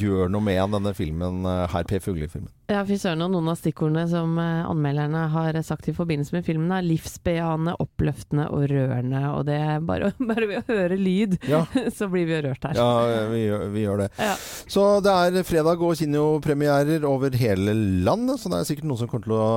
[0.00, 2.48] gjør noe med denne filmen eh, her, Per Fugli-filmen.
[2.66, 3.20] Ja, fy søren.
[3.22, 7.76] Og noen av stikkordene som eh, anmelderne har sagt i forbindelse med filmen, er livsbejaende,
[7.82, 9.20] oppløftende og rørende.
[9.36, 11.62] Og det er bare, bare ved å høre lyd, Ja.
[11.96, 12.80] så blir vi jo rørt her.
[12.80, 12.90] Ja,
[13.30, 14.10] vi gjør, vi gjør det.
[14.18, 14.34] Ja.
[14.66, 17.76] Så det er fredag og kinopremierer over hele
[18.06, 19.48] landet, så det er sikkert noen som kommer til å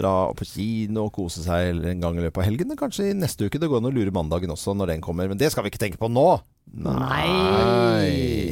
[0.00, 2.76] dra på kino og kose seg en gang i løpet av helgen.
[2.80, 3.60] Kanskje i neste uke.
[3.60, 5.84] Det går an å lure mandagen også når den kommer, men det skal vi ikke
[5.84, 6.30] tenke på nå!
[6.74, 8.46] Nei.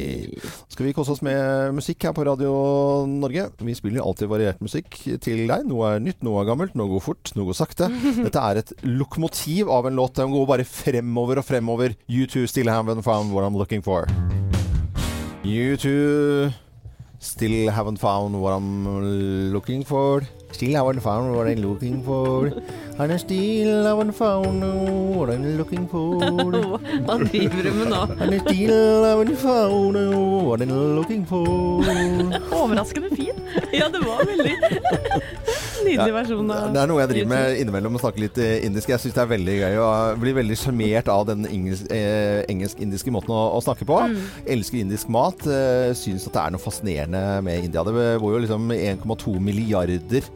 [0.71, 2.51] Skal vi kose oss med musikk her på Radio
[3.07, 3.45] Norge?
[3.63, 5.65] Vi spiller alltid variert musikk til deg.
[5.69, 7.89] Noe er nytt, noe er gammelt, noe går fort, noe går sakte.
[8.25, 10.17] Dette er et lokomotiv av en låt.
[10.19, 11.95] Den går bare fremover og fremover.
[12.09, 14.07] U2 still haven't found what I'm looking for.
[15.45, 16.51] U2
[17.19, 20.25] still haven't found what I'm looking for.
[20.55, 22.47] Still haven't found what I'm looking for.
[22.97, 24.61] And I still haven't found
[25.13, 26.15] what I'm looking for.
[27.05, 28.03] Hva driver du med nå?
[28.23, 29.99] And I still haven't found
[30.47, 31.83] what I'm looking for.
[32.55, 33.35] Overraskende fin.
[33.75, 34.53] Ja, det var veldig
[35.85, 38.89] nydelig versjon av Det er noe jeg driver med innimellom, å snakke litt eh, indisk.
[38.91, 43.35] Jeg syns det er veldig gøy og blir veldig sjarmert av den eh, engelsk-indiske måten
[43.35, 43.99] å, å snakke på.
[44.55, 45.45] Elsker indisk mat.
[45.47, 47.83] Eh, syns at det er noe fascinerende med India.
[47.85, 50.29] Det bor jo liksom 1,2 milliarder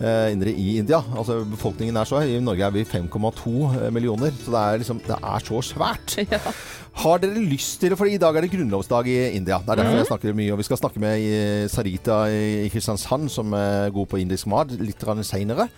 [0.00, 1.00] eh, indere i India.
[1.16, 2.36] Altså Befolkningen er så høy.
[2.36, 4.34] I Norge er vi 5,2 millioner.
[4.42, 6.16] Så det er liksom Det er så svært.
[7.02, 7.98] Har dere lyst til det?
[8.00, 9.58] For i dag er det grunnlovsdag i India.
[9.60, 10.52] Det er derfor jeg snakker mye.
[10.54, 14.72] Og vi skal snakke med eh, Sarita i Kristiansand, som er god på indisk mat,
[14.80, 15.68] litt seinere.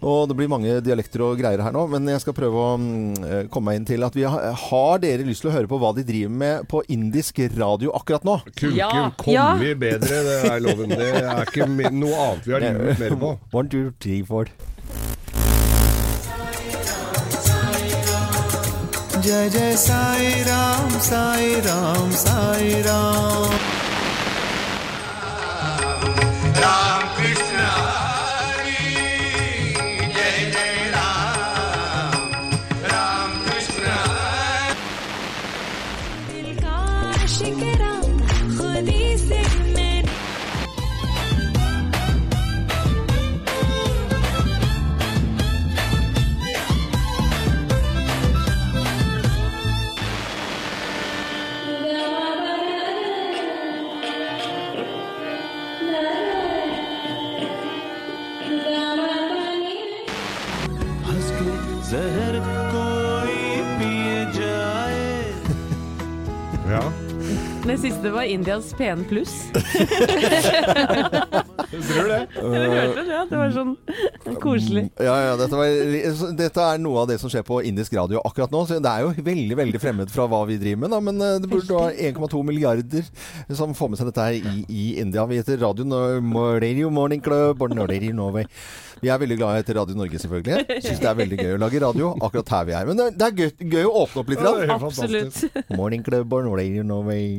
[0.00, 3.26] Og det blir mange dialekter og greier her nå, men jeg skal prøve å mm,
[3.26, 5.80] eh, komme meg inn til at vi har, har dere lyst til å høre på
[5.80, 8.38] hva de driver med på indisk radio akkurat nå?
[8.56, 8.88] Kunne ja.
[9.10, 9.50] ikke ja.
[9.60, 10.96] komme bedre, det er loven.
[10.96, 13.36] Det er ikke noe annet vi har lurt mer på.
[13.60, 14.48] One, two, three, four.
[19.20, 23.52] Jai Jai Sai Ram, Sai Ram, Sai Ram.
[26.56, 27.49] Ram Krishna.
[68.20, 69.32] Var Indias PN pluss.
[71.70, 72.26] Tror det.
[72.34, 73.20] Du hørte det?
[73.30, 73.76] Det var sånn
[74.42, 74.82] koselig.
[75.00, 75.68] Ja, ja, dette, var,
[76.36, 78.60] dette er noe av det som skjer på indisk radio akkurat nå.
[78.68, 81.00] Så det er jo veldig veldig fremmed fra hva vi driver med, da.
[81.06, 83.08] Men eh, det burde være 1,2 milliarder
[83.56, 85.24] som får med seg dette her i, i India.
[85.30, 85.88] Vi heter Radio,
[86.66, 88.44] Radio Morning Club og Radio Norway.
[89.00, 90.80] Vi er veldig glad i Radio Norge, selvfølgelig.
[90.84, 92.90] Syns det er veldig gøy å lage radio akkurat her vi er.
[92.90, 94.48] Men det, er gøy, gøy å åpne opp litt.
[94.76, 95.44] Absolutt.
[95.72, 97.38] Morning Club og Radio Norway.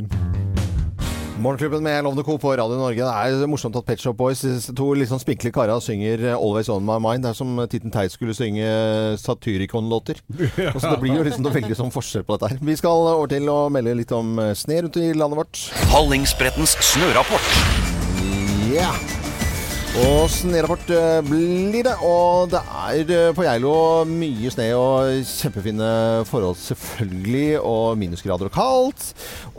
[1.42, 2.38] Morgenklubben med Lovende Co.
[2.38, 3.02] på Radio Norge.
[3.02, 6.36] Det er morsomt at Pet Shop Boys, disse to litt sånn spinkle kara, synger eh,
[6.36, 7.24] 'Always On My Mind'.
[7.26, 8.68] Det er som Titten Teit skulle synge
[9.18, 10.22] Satyricon-låter.
[10.62, 10.74] Ja.
[10.78, 12.60] Så det blir jo liksom veldig sånn forskjell på dette her.
[12.62, 15.64] Vi skal over til å melde litt om eh, sne rundt i landet vårt.
[15.96, 17.50] Hallingsbrettens snørapport.
[18.70, 18.92] Ja.
[20.00, 21.94] Og snørapport eh, blir det.
[22.08, 23.72] Og det er eh, på Geilo
[24.08, 25.90] mye snø og kjempefine
[26.30, 27.60] forhold, selvfølgelig.
[27.60, 29.10] Og minusgrader og kaldt.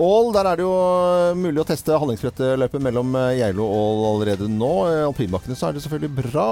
[0.00, 4.48] Ål, der er det jo eh, mulig å teste Hallingsbretteløype mellom Geilo og Ål allerede
[4.48, 4.70] nå.
[4.88, 6.48] I alpinbakkene så er det selvfølgelig bra.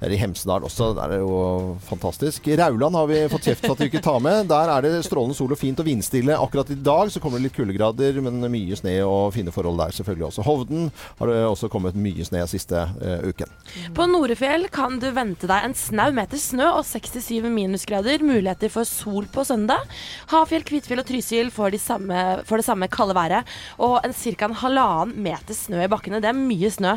[0.00, 0.90] Det er i Hemsedal også.
[0.98, 1.38] Der er det jo
[1.86, 2.50] fantastisk.
[2.58, 4.50] Rauland har vi fått kjeft for at vi ikke tar med.
[4.50, 6.40] Der er det strålende sol og fint og vindstille.
[6.42, 9.94] Akkurat i dag så kommer det litt kuldegrader, men mye snø og fine forhold der
[9.94, 10.48] selvfølgelig også.
[10.50, 10.90] Hovden
[11.22, 13.50] har det også kommet mye snø siste eh, uken.
[13.96, 18.24] På Norefjell kan du vente deg en snau meter snø og 67 minusgrader.
[18.24, 19.84] Muligheter for sol på søndag.
[20.32, 23.52] Hafjell, Kvitfjell og Trysil får, de samme, får det samme kalde været.
[23.82, 24.48] Og en ca.
[24.48, 26.20] en halvannen meter snø i bakkene.
[26.22, 26.96] Det er mye snø.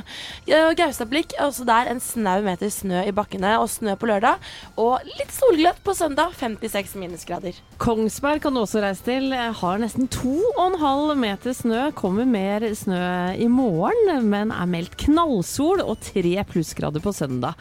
[0.79, 4.41] Gaustablikk er også der en snau meter snø i bakkene og snø på lørdag.
[4.81, 6.35] Og litt solgløtt på søndag.
[6.39, 7.57] 56 minusgrader.
[7.81, 9.31] Kongsberg kan du også reise til.
[9.33, 11.89] Har nesten 2,5 meter snø.
[11.97, 13.01] Kommer mer snø
[13.39, 17.55] i morgen, men er meldt knallsol og tre plussgrader på søndag.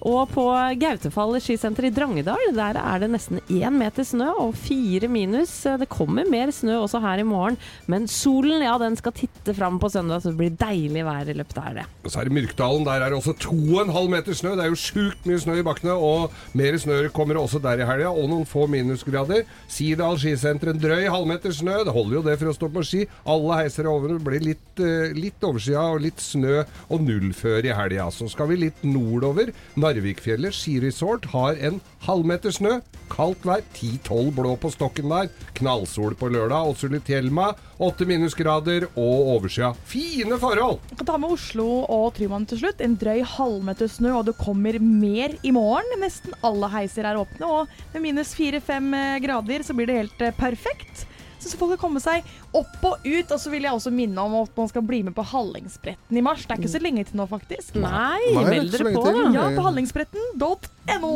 [0.00, 0.44] Og på
[0.80, 5.52] Gautefall skisenter i Drangedal, der er det nesten én meter snø og fire minus.
[5.80, 7.58] Det kommer mer snø også her i morgen,
[7.90, 11.36] men solen ja, den skal titte fram på søndag, så det blir deilig vær i
[11.36, 11.84] løpet av det.
[12.00, 12.86] Og så er det Myrkdalen.
[12.88, 14.54] Der er det også 2,5 meter snø.
[14.56, 17.88] Det er jo sjukt mye snø i bakkene, og mer snø kommer også der i
[17.90, 19.44] helga, og noen få minusgrader.
[19.68, 21.82] Sidal skisenter, en drøy halvmeter snø.
[21.84, 23.04] Det holder jo det for å stå på ski.
[23.28, 24.16] Alle heiser er over.
[24.16, 28.08] Det blir litt, eh, litt overskya og litt snø og nullfør i helga.
[28.08, 29.52] Så skal vi litt nordover.
[29.90, 32.76] Narvikfjellet skiresort har en halvmeter snø.
[33.10, 33.64] Kaldt vær.
[33.74, 35.30] 10-12 blå på stokken der.
[35.58, 36.70] Knallsol på lørdag.
[36.70, 37.70] Åsulitjelma, Sulitjelma.
[37.80, 39.72] 8 minusgrader og overskya.
[39.88, 40.78] Fine forhold!
[40.92, 42.84] Vi kan ta med Oslo og Tryvann til slutt.
[42.84, 45.98] En drøy halvmeter snø, og det kommer mer i morgen.
[46.04, 48.92] Nesten alle heiser er åpne, og med minus 4-5
[49.26, 51.08] grader så blir det helt eh, perfekt.
[51.48, 53.30] Så folk kan komme seg opp og ut.
[53.32, 56.22] Og så vil jeg også minne om at man skal bli med på Hallingsbretten i
[56.24, 56.44] mars.
[56.44, 57.74] Det er ikke så lenge til nå, faktisk.
[57.80, 59.14] Nei, Nei, meld dere på, til.
[59.20, 59.30] da.
[59.38, 61.14] Ja, på hallingsbretten.no.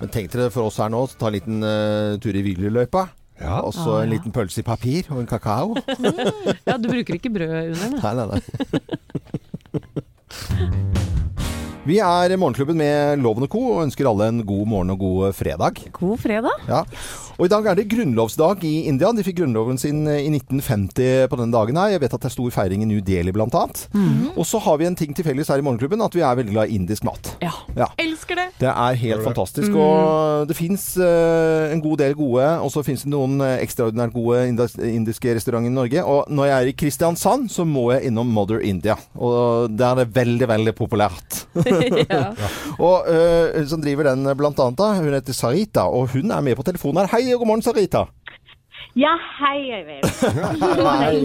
[0.00, 3.06] Men tenk dere for oss her nå, ta en liten uh, tur i Wielerløypa.
[3.60, 5.74] Og så Ah, en liten pølse i papir og en kakao.
[6.68, 8.12] Ja, du bruker ikke brød under, da.
[8.14, 8.40] Nei, nei, nei.
[11.86, 13.60] Vi er Morgenklubben med Loven og Co.
[13.76, 15.78] og ønsker alle en god morgen og god fredag.
[15.94, 16.64] God fredag.
[16.66, 16.80] Ja.
[17.36, 19.12] Og i dag er det grunnlovsdag i India.
[19.14, 21.92] De fikk grunnloven sin eh, i 1950 på denne dagen her.
[21.92, 23.86] Jeg vet at det er stor feiring i New Delhi blant annet.
[23.92, 24.32] -hmm.
[24.34, 26.52] Og så har vi en ting til felles her i Morgenklubben, at vi er veldig
[26.52, 27.36] glad i indisk mat.
[27.42, 27.52] Ja.
[27.76, 27.86] Ja.
[27.98, 28.48] Elsker det.
[28.58, 29.68] Det er helt fantastisk.
[29.68, 29.76] Mm.
[29.76, 34.48] Og det fins en god del gode, og så fins det noen eh, ekstraordinært gode
[34.48, 36.04] indiske restauranter i Norge.
[36.04, 38.96] Og når jeg er i Kristiansand, så må jeg innom Mother India.
[39.14, 41.46] Og der er det veldig, veldig populært.
[42.16, 42.30] Ja.
[42.78, 46.64] Og uh, som driver den blant annet, hun heter Sarita, og hun er med på
[46.66, 47.10] telefonen her.
[47.16, 48.06] Hei og god morgen, Sarita.
[48.96, 50.06] Ja, hei, Øyvind.
[51.02, 51.16] Hei.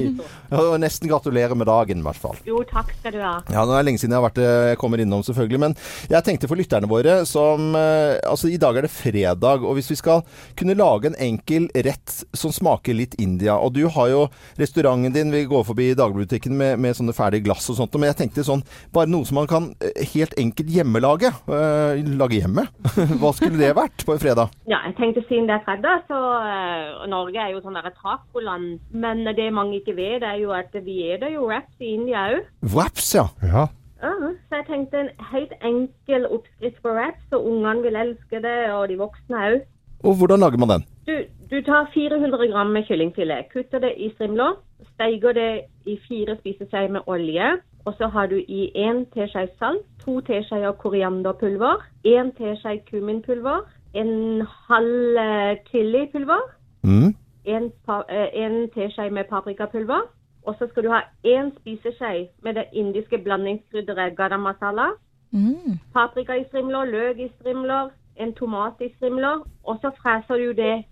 [0.52, 2.36] Og nesten gratulerer med dagen, i hvert fall.
[2.44, 3.38] Jo, takk skal du ha.
[3.48, 5.60] Ja, nå er det lenge siden jeg har vært eh, jeg kommer innom, selvfølgelig.
[5.64, 5.76] Men
[6.12, 9.88] jeg tenkte for lytterne våre som eh, Altså, i dag er det fredag, og hvis
[9.94, 10.26] vi skal
[10.60, 14.26] kunne lage en enkel rett som smaker litt India Og du har jo
[14.60, 18.20] restauranten din, vi går forbi dagligbutikken med, med sånne ferdige glass og sånt, men jeg
[18.26, 21.32] tenkte sånn Bare noe som man kan eh, helt enkelt hjemmelage.
[21.48, 22.68] Øh, lage hjemme.
[23.24, 24.52] Hva skulle det vært på en fredag?
[24.68, 28.80] Ja, jeg tenkte siden det er fredag, så øh, Norge er jo sånn der tacoland.
[28.92, 32.48] Men det mange ikke vet, er jo at vi er jo wraps i India òg.
[32.74, 33.28] Wraps, ja.
[33.44, 33.68] Ja.
[34.02, 38.90] så jeg tenkte en helt enkel oppskrift på wraps, og ungene vil elske det, og
[38.90, 39.62] de voksne òg.
[40.04, 40.86] Og hvordan lager man den?
[41.08, 41.16] Du,
[41.52, 44.56] du tar 400 gram med kyllingfilet, kutter det i strimler,
[44.94, 45.52] steiger det
[45.86, 47.52] i fire spiseskjeer med olje.
[47.86, 54.42] Og så har du i én teskje salt, to teskjeer korianderpulver, én teskje kuminpulver, en
[54.70, 56.42] halv eh, chilipulver,
[56.84, 57.14] Mm.
[57.46, 57.72] En,
[58.10, 60.02] eh, en teskje med paprikapulver.
[60.44, 64.88] Og så skal du ha én spiseskje med det indiske blandingskrydderet garam masala.
[65.32, 65.78] Mm.
[65.94, 69.46] Paprika i strimler, løk i strimler, en tomat i strimler.
[69.64, 70.86] Og så freser du det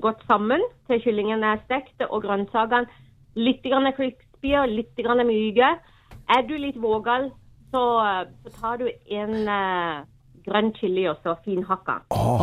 [0.00, 2.86] godt sammen til kyllingen er stekt og grønnsakene
[3.38, 3.62] litt
[3.96, 5.78] crispy og litt myke.
[6.28, 7.30] Er du litt vågal,
[7.70, 10.04] så, eh, så tar du en eh,
[10.50, 11.98] grønn chili også, finhakka.
[12.10, 12.40] Åh,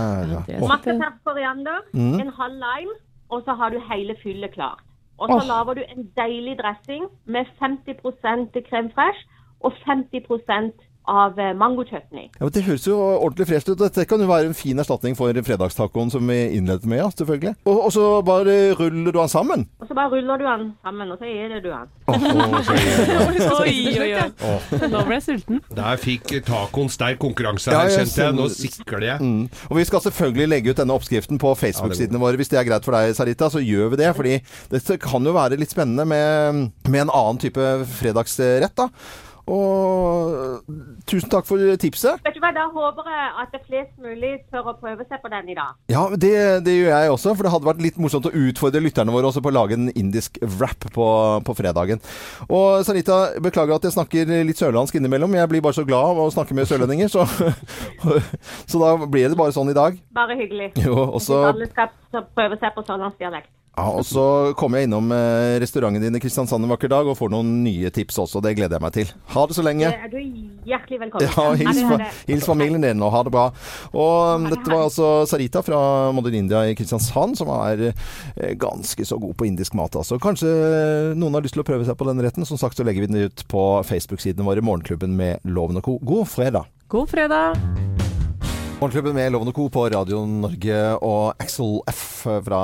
[0.00, 0.58] ja, ja, ja.
[0.68, 2.20] Masse fersk koriander, Mm.
[2.20, 2.94] en halv lime,
[3.30, 4.82] og så har du hele fyllet klart.
[5.18, 5.46] Og så oh.
[5.46, 9.24] lager du en deilig dressing med 50% crème fraîche
[9.60, 10.72] og 50
[11.10, 12.30] av eh, mangochutney.
[12.40, 13.78] Ja, Det høres jo ordentlig fresht ut.
[13.80, 17.54] Dette kan jo være en fin erstatning for fredagstacoen som vi innledet med, ja, selvfølgelig.
[17.68, 19.66] Og, og så bare ruller du den sammen.
[19.80, 21.92] Og så bare ruller du den sammen, og så gir du den.
[23.64, 24.88] Oi, oi, oi.
[24.90, 25.60] Nå ble jeg sulten.
[25.76, 28.36] Der fikk tacoen sterk konkurranse Ja, her, jeg kjente jeg.
[28.36, 29.20] Nå sikler jeg.
[29.24, 29.44] Mm.
[29.70, 32.38] Og vi skal selvfølgelig legge ut denne oppskriften på Facebook-sidene våre.
[32.40, 34.10] Hvis det er greit for deg, Sarita, så gjør vi det.
[34.16, 34.38] Fordi
[34.72, 38.88] det kan jo være litt spennende med, med en annen type fredagsrett, da.
[39.44, 40.62] Og
[41.04, 42.20] tusen takk for tipset.
[42.24, 45.30] Vet du hva, Da håper jeg at det flest mulig tør å prøve seg på
[45.32, 45.74] den i dag.
[45.92, 46.32] Ja, det,
[46.64, 49.42] det gjør jeg også, for det hadde vært litt morsomt å utfordre lytterne våre også
[49.44, 51.08] på å lage en indisk wrap på,
[51.44, 52.00] på fredagen.
[52.48, 55.36] Og Sanita, beklager at jeg snakker litt sørlandsk innimellom.
[55.36, 57.26] Jeg blir bare så glad av å snakke med sørlendinger, så,
[58.70, 60.00] så da blir det bare sånn i dag.
[60.16, 60.72] Bare hyggelig.
[60.80, 61.42] Jo, også...
[61.52, 61.92] alle skal
[62.32, 63.52] prøve seg på sørlandsdialekt.
[63.74, 67.16] Ja, og så kommer jeg innom eh, restauranten din i Kristiansand en vakker dag og
[67.18, 68.42] får noen nye tips også.
[68.44, 69.10] Det gleder jeg meg til.
[69.34, 69.88] Ha det så lenge.
[69.90, 70.20] Er du
[70.68, 71.26] hjertelig velkommen.
[71.26, 71.98] Ja, hils, fa
[72.30, 73.48] hils familien din og ha det bra.
[73.90, 75.80] Og um, dette var altså Sarita fra
[76.14, 79.98] Modern India i Kristiansand, som er eh, ganske så god på indisk mat.
[79.98, 80.20] Altså.
[80.22, 80.54] Kanskje
[81.18, 82.46] noen har lyst til å prøve seg på den retten.
[82.46, 85.98] Som sagt så legger vi den ut på Facebook-sidene våre, Morgenklubben med Loven og Co.
[85.98, 86.70] God fredag!
[86.94, 88.13] God fredag!
[88.84, 89.68] Morgenklubben med Lovende og Co.
[89.72, 92.58] på Radio Norge og Axel F fra,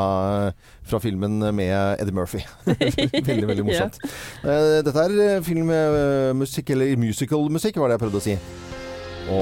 [0.84, 2.42] fra filmen med Eddie Murphy.
[2.66, 3.96] veldig, veldig morsomt.
[4.44, 4.58] ja.
[4.84, 8.36] Dette er eh, filmmusikk, eller musical-musikk, var det jeg prøvde å si.
[9.32, 9.40] Å,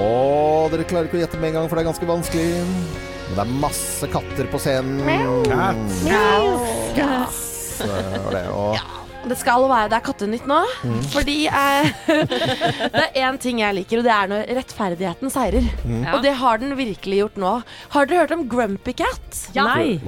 [0.71, 2.47] dere klarer ikke å gjette med en gang, for det er ganske vanskelig.
[2.63, 5.03] Men det er masse katter på scenen.
[5.51, 6.01] Cats.
[6.95, 7.45] Cats.
[7.83, 8.47] var det.
[8.55, 10.61] Og Det skal være Det er kattenytt nå.
[10.85, 11.03] Mm.
[11.13, 11.91] Fordi eh,
[12.97, 15.69] det er én ting jeg liker, og det er når rettferdigheten seirer.
[15.85, 16.03] Mm.
[16.15, 17.55] Og det har den virkelig gjort nå.
[17.95, 19.45] Har dere hørt om Grumpy Cat?
[19.57, 19.99] Nei.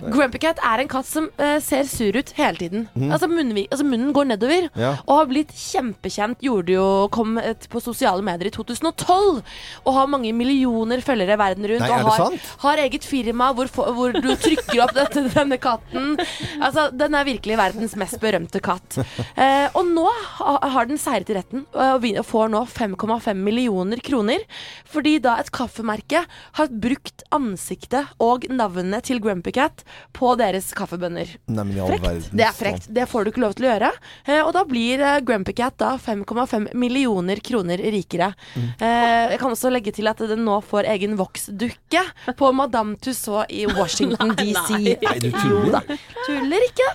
[0.00, 2.86] Grumpy Cat er en katt som uh, ser sur ut hele tiden.
[2.94, 3.10] Mm.
[3.10, 4.68] Altså, munnen, altså Munnen går nedover.
[4.78, 4.94] Ja.
[5.04, 6.40] Og har blitt kjempekjent.
[6.44, 9.40] Gjorde jo, kom et, på sosiale medier i 2012.
[9.84, 11.84] Og har mange millioner følgere verden rundt.
[11.84, 16.14] Nei, og har, har eget firma hvor, hvor du trykker opp dette, denne katten.
[16.60, 19.00] Altså, Den er virkelig verdens mest berømte katt.
[19.36, 20.06] Uh, og nå
[20.40, 24.44] har den seiret i retten og får nå 5,5 millioner kroner.
[24.90, 26.24] Fordi da et kaffemerke
[26.58, 29.84] har brukt ansiktet og navnet til Grumpy Cat
[30.16, 31.32] på deres kaffebønner.
[31.50, 32.22] Nei, verden.
[32.32, 32.88] Det er frekt.
[32.90, 33.90] Det får du ikke lov til å gjøre.
[34.26, 38.32] Eh, og da blir eh, Grumpy Cat da 5,5 millioner kroner rikere.
[38.56, 42.04] Eh, jeg kan også legge til at den nå får egen voksdukke
[42.38, 44.74] på Madame Tussauds i Washington DC.
[44.80, 44.96] Nei.
[45.02, 45.80] Nei, du Jo tuller.
[45.80, 46.00] da.
[46.26, 46.90] Tuller ikke.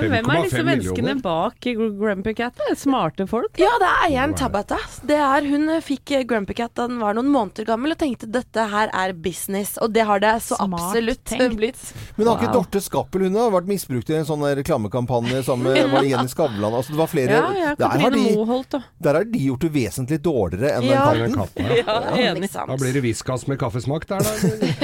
[0.00, 1.22] Men hvem er disse 5,5 menneskene millioner?
[1.22, 1.68] bak
[2.00, 2.54] Grumpy Cat?
[2.60, 3.56] Det er Smarte folk?
[3.60, 4.78] Ja, det er Jan Tabata.
[5.06, 8.28] Det er, hun fikk eh, Grumpy Cat da den var noen måneder gammel og tenkte
[8.30, 9.76] dette her er business.
[9.82, 11.56] Og det har det så Smart absolutt tenkt.
[11.60, 11.82] blitt.
[12.16, 12.62] Men har ikke Wow.
[12.62, 16.28] Dorte Skappel hun har vært misbrukt i en sånn reklamekampanje sammen med var det Jenny
[16.30, 16.72] Skavlan?
[16.78, 20.20] Altså, det var flere Ja, ja, der, har de, der har de gjort det vesentlig
[20.24, 21.02] dårligere enn Ja.
[21.16, 21.70] den katten.
[21.80, 21.96] ja.
[22.16, 22.50] Ja, enig.
[22.52, 24.32] Da blir det whiskas med kaffesmak der, da.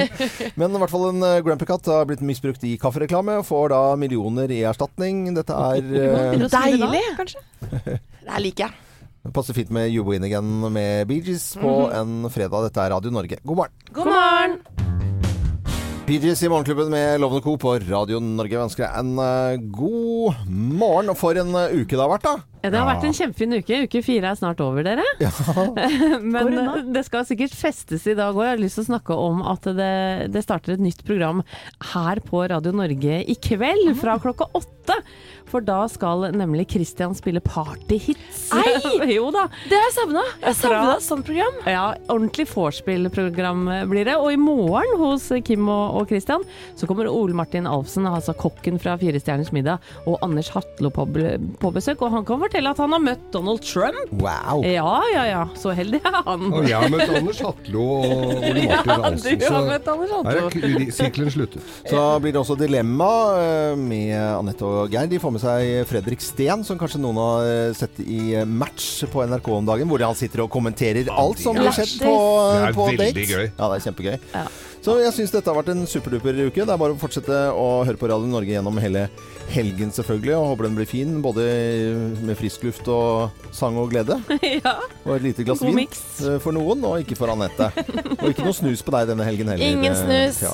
[0.59, 3.81] Men i hvert fall en Grumpy Cat har blitt misbrukt i kaffereklame og får da
[3.99, 5.02] millioner i erstatning.
[5.35, 7.03] Dette er eh, Deilig.
[7.17, 7.41] kanskje?
[8.23, 8.79] Det her liker jeg.
[9.23, 12.65] Det passer fint med You Win Again med Bee Gees på en fredag.
[12.69, 13.37] Dette er Radio Norge.
[13.43, 13.73] God morgen.
[13.95, 14.57] God morgen!
[16.03, 17.55] Bee Gees i Morgenklubben med Lovende Co.
[17.55, 18.51] på Radio Norge.
[18.57, 21.13] Vi ønsker deg en eh, god morgen.
[21.13, 22.35] Og for en eh, uke det har vært, da.
[22.63, 23.77] Ja, det har vært en kjempefin uke.
[23.89, 25.03] Uke fire er snart over, dere.
[26.23, 26.77] Men unna.
[26.79, 28.45] eh, det skal sikkert festes i dag òg.
[28.47, 29.89] Jeg har lyst til å snakke om at det,
[30.31, 31.43] det starter et nytt program
[31.91, 34.95] her på Radio Norge i kveld fra klokka åtte.
[35.51, 38.45] For da skal nemlig Christian spille partyhits.
[38.55, 39.11] Ei!
[39.17, 39.49] jo da.
[39.67, 40.23] Det har jeg savna.
[40.45, 41.59] Jeg savna et sånt program.
[41.67, 44.15] Ja, ordentlig vorspiel-program blir det.
[44.23, 46.47] Og i morgen hos Kim og, og Christian
[46.79, 51.05] så kommer Ole Martin Alfsen, altså kokken fra Fire stjerners middag, og Anders Hatlo på,
[51.59, 52.01] på besøk.
[52.07, 54.11] Og han kan fortelle at han har møtt Donald Trump.
[54.21, 54.61] Wow.
[54.67, 55.41] Ja, ja, ja.
[55.57, 56.45] Så heldig er han.
[56.53, 60.13] Og jeg har møtt Anders Hatlo og Ole Ja, Martin Hansen, du har møtt Anders
[60.13, 60.69] her Hatlo.
[60.69, 61.71] er sirkelen sluttet.
[61.89, 63.09] Så blir det også Dilemma
[63.41, 65.09] eh, med Anette og Geir.
[65.11, 69.03] De får med seg Fredrik Steen, som kanskje noen har eh, sett i eh, Match
[69.11, 72.77] på NRK om dagen, hvor han sitter og kommenterer alt som har skjedd på, date
[72.77, 73.45] Det er veldig gøy.
[73.49, 74.15] Ja, det er kjempegøy.
[74.35, 74.45] Ja.
[74.83, 76.65] Så jeg syns dette har vært en superduper uke.
[76.67, 79.05] Det er bare å fortsette å høre på Radio Norge gjennom hele
[79.53, 80.33] helgen, selvfølgelig.
[80.35, 81.45] Og håper den blir fin, både
[82.19, 84.17] med frisk luft og sang og glede.
[84.59, 84.75] ja.
[85.05, 86.01] Og et lite glass God vin miks.
[86.27, 87.69] eh, for noen, og ikke for Anette.
[88.17, 89.71] og ikke noe snus på deg denne helgen heller.
[89.71, 90.41] Ingen snus.
[90.49, 90.51] Ja.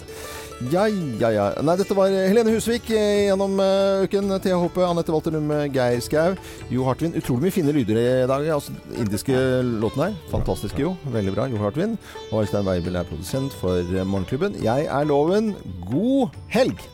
[0.68, 1.44] Ja, ja, ja.
[1.64, 4.34] Nei, dette var Helene Husvik eh, gjennom uh, uken.
[4.44, 6.36] Thea Hoppe, Anette Walterum, eh, Geir Skau,
[6.68, 7.16] Jo Hartvin.
[7.16, 8.44] Utrolig mye fine lyder i dag.
[8.58, 9.40] Altså, indiske
[9.80, 10.20] låten her.
[10.34, 10.98] Fantastiske, jo.
[11.16, 11.48] Veldig bra.
[11.48, 11.96] Jo Hartvin.
[12.34, 14.60] Og Øystein Weibel er produsent for eh, Morgenklubben.
[14.60, 15.54] Jeg er Loven.
[15.88, 16.90] God helg!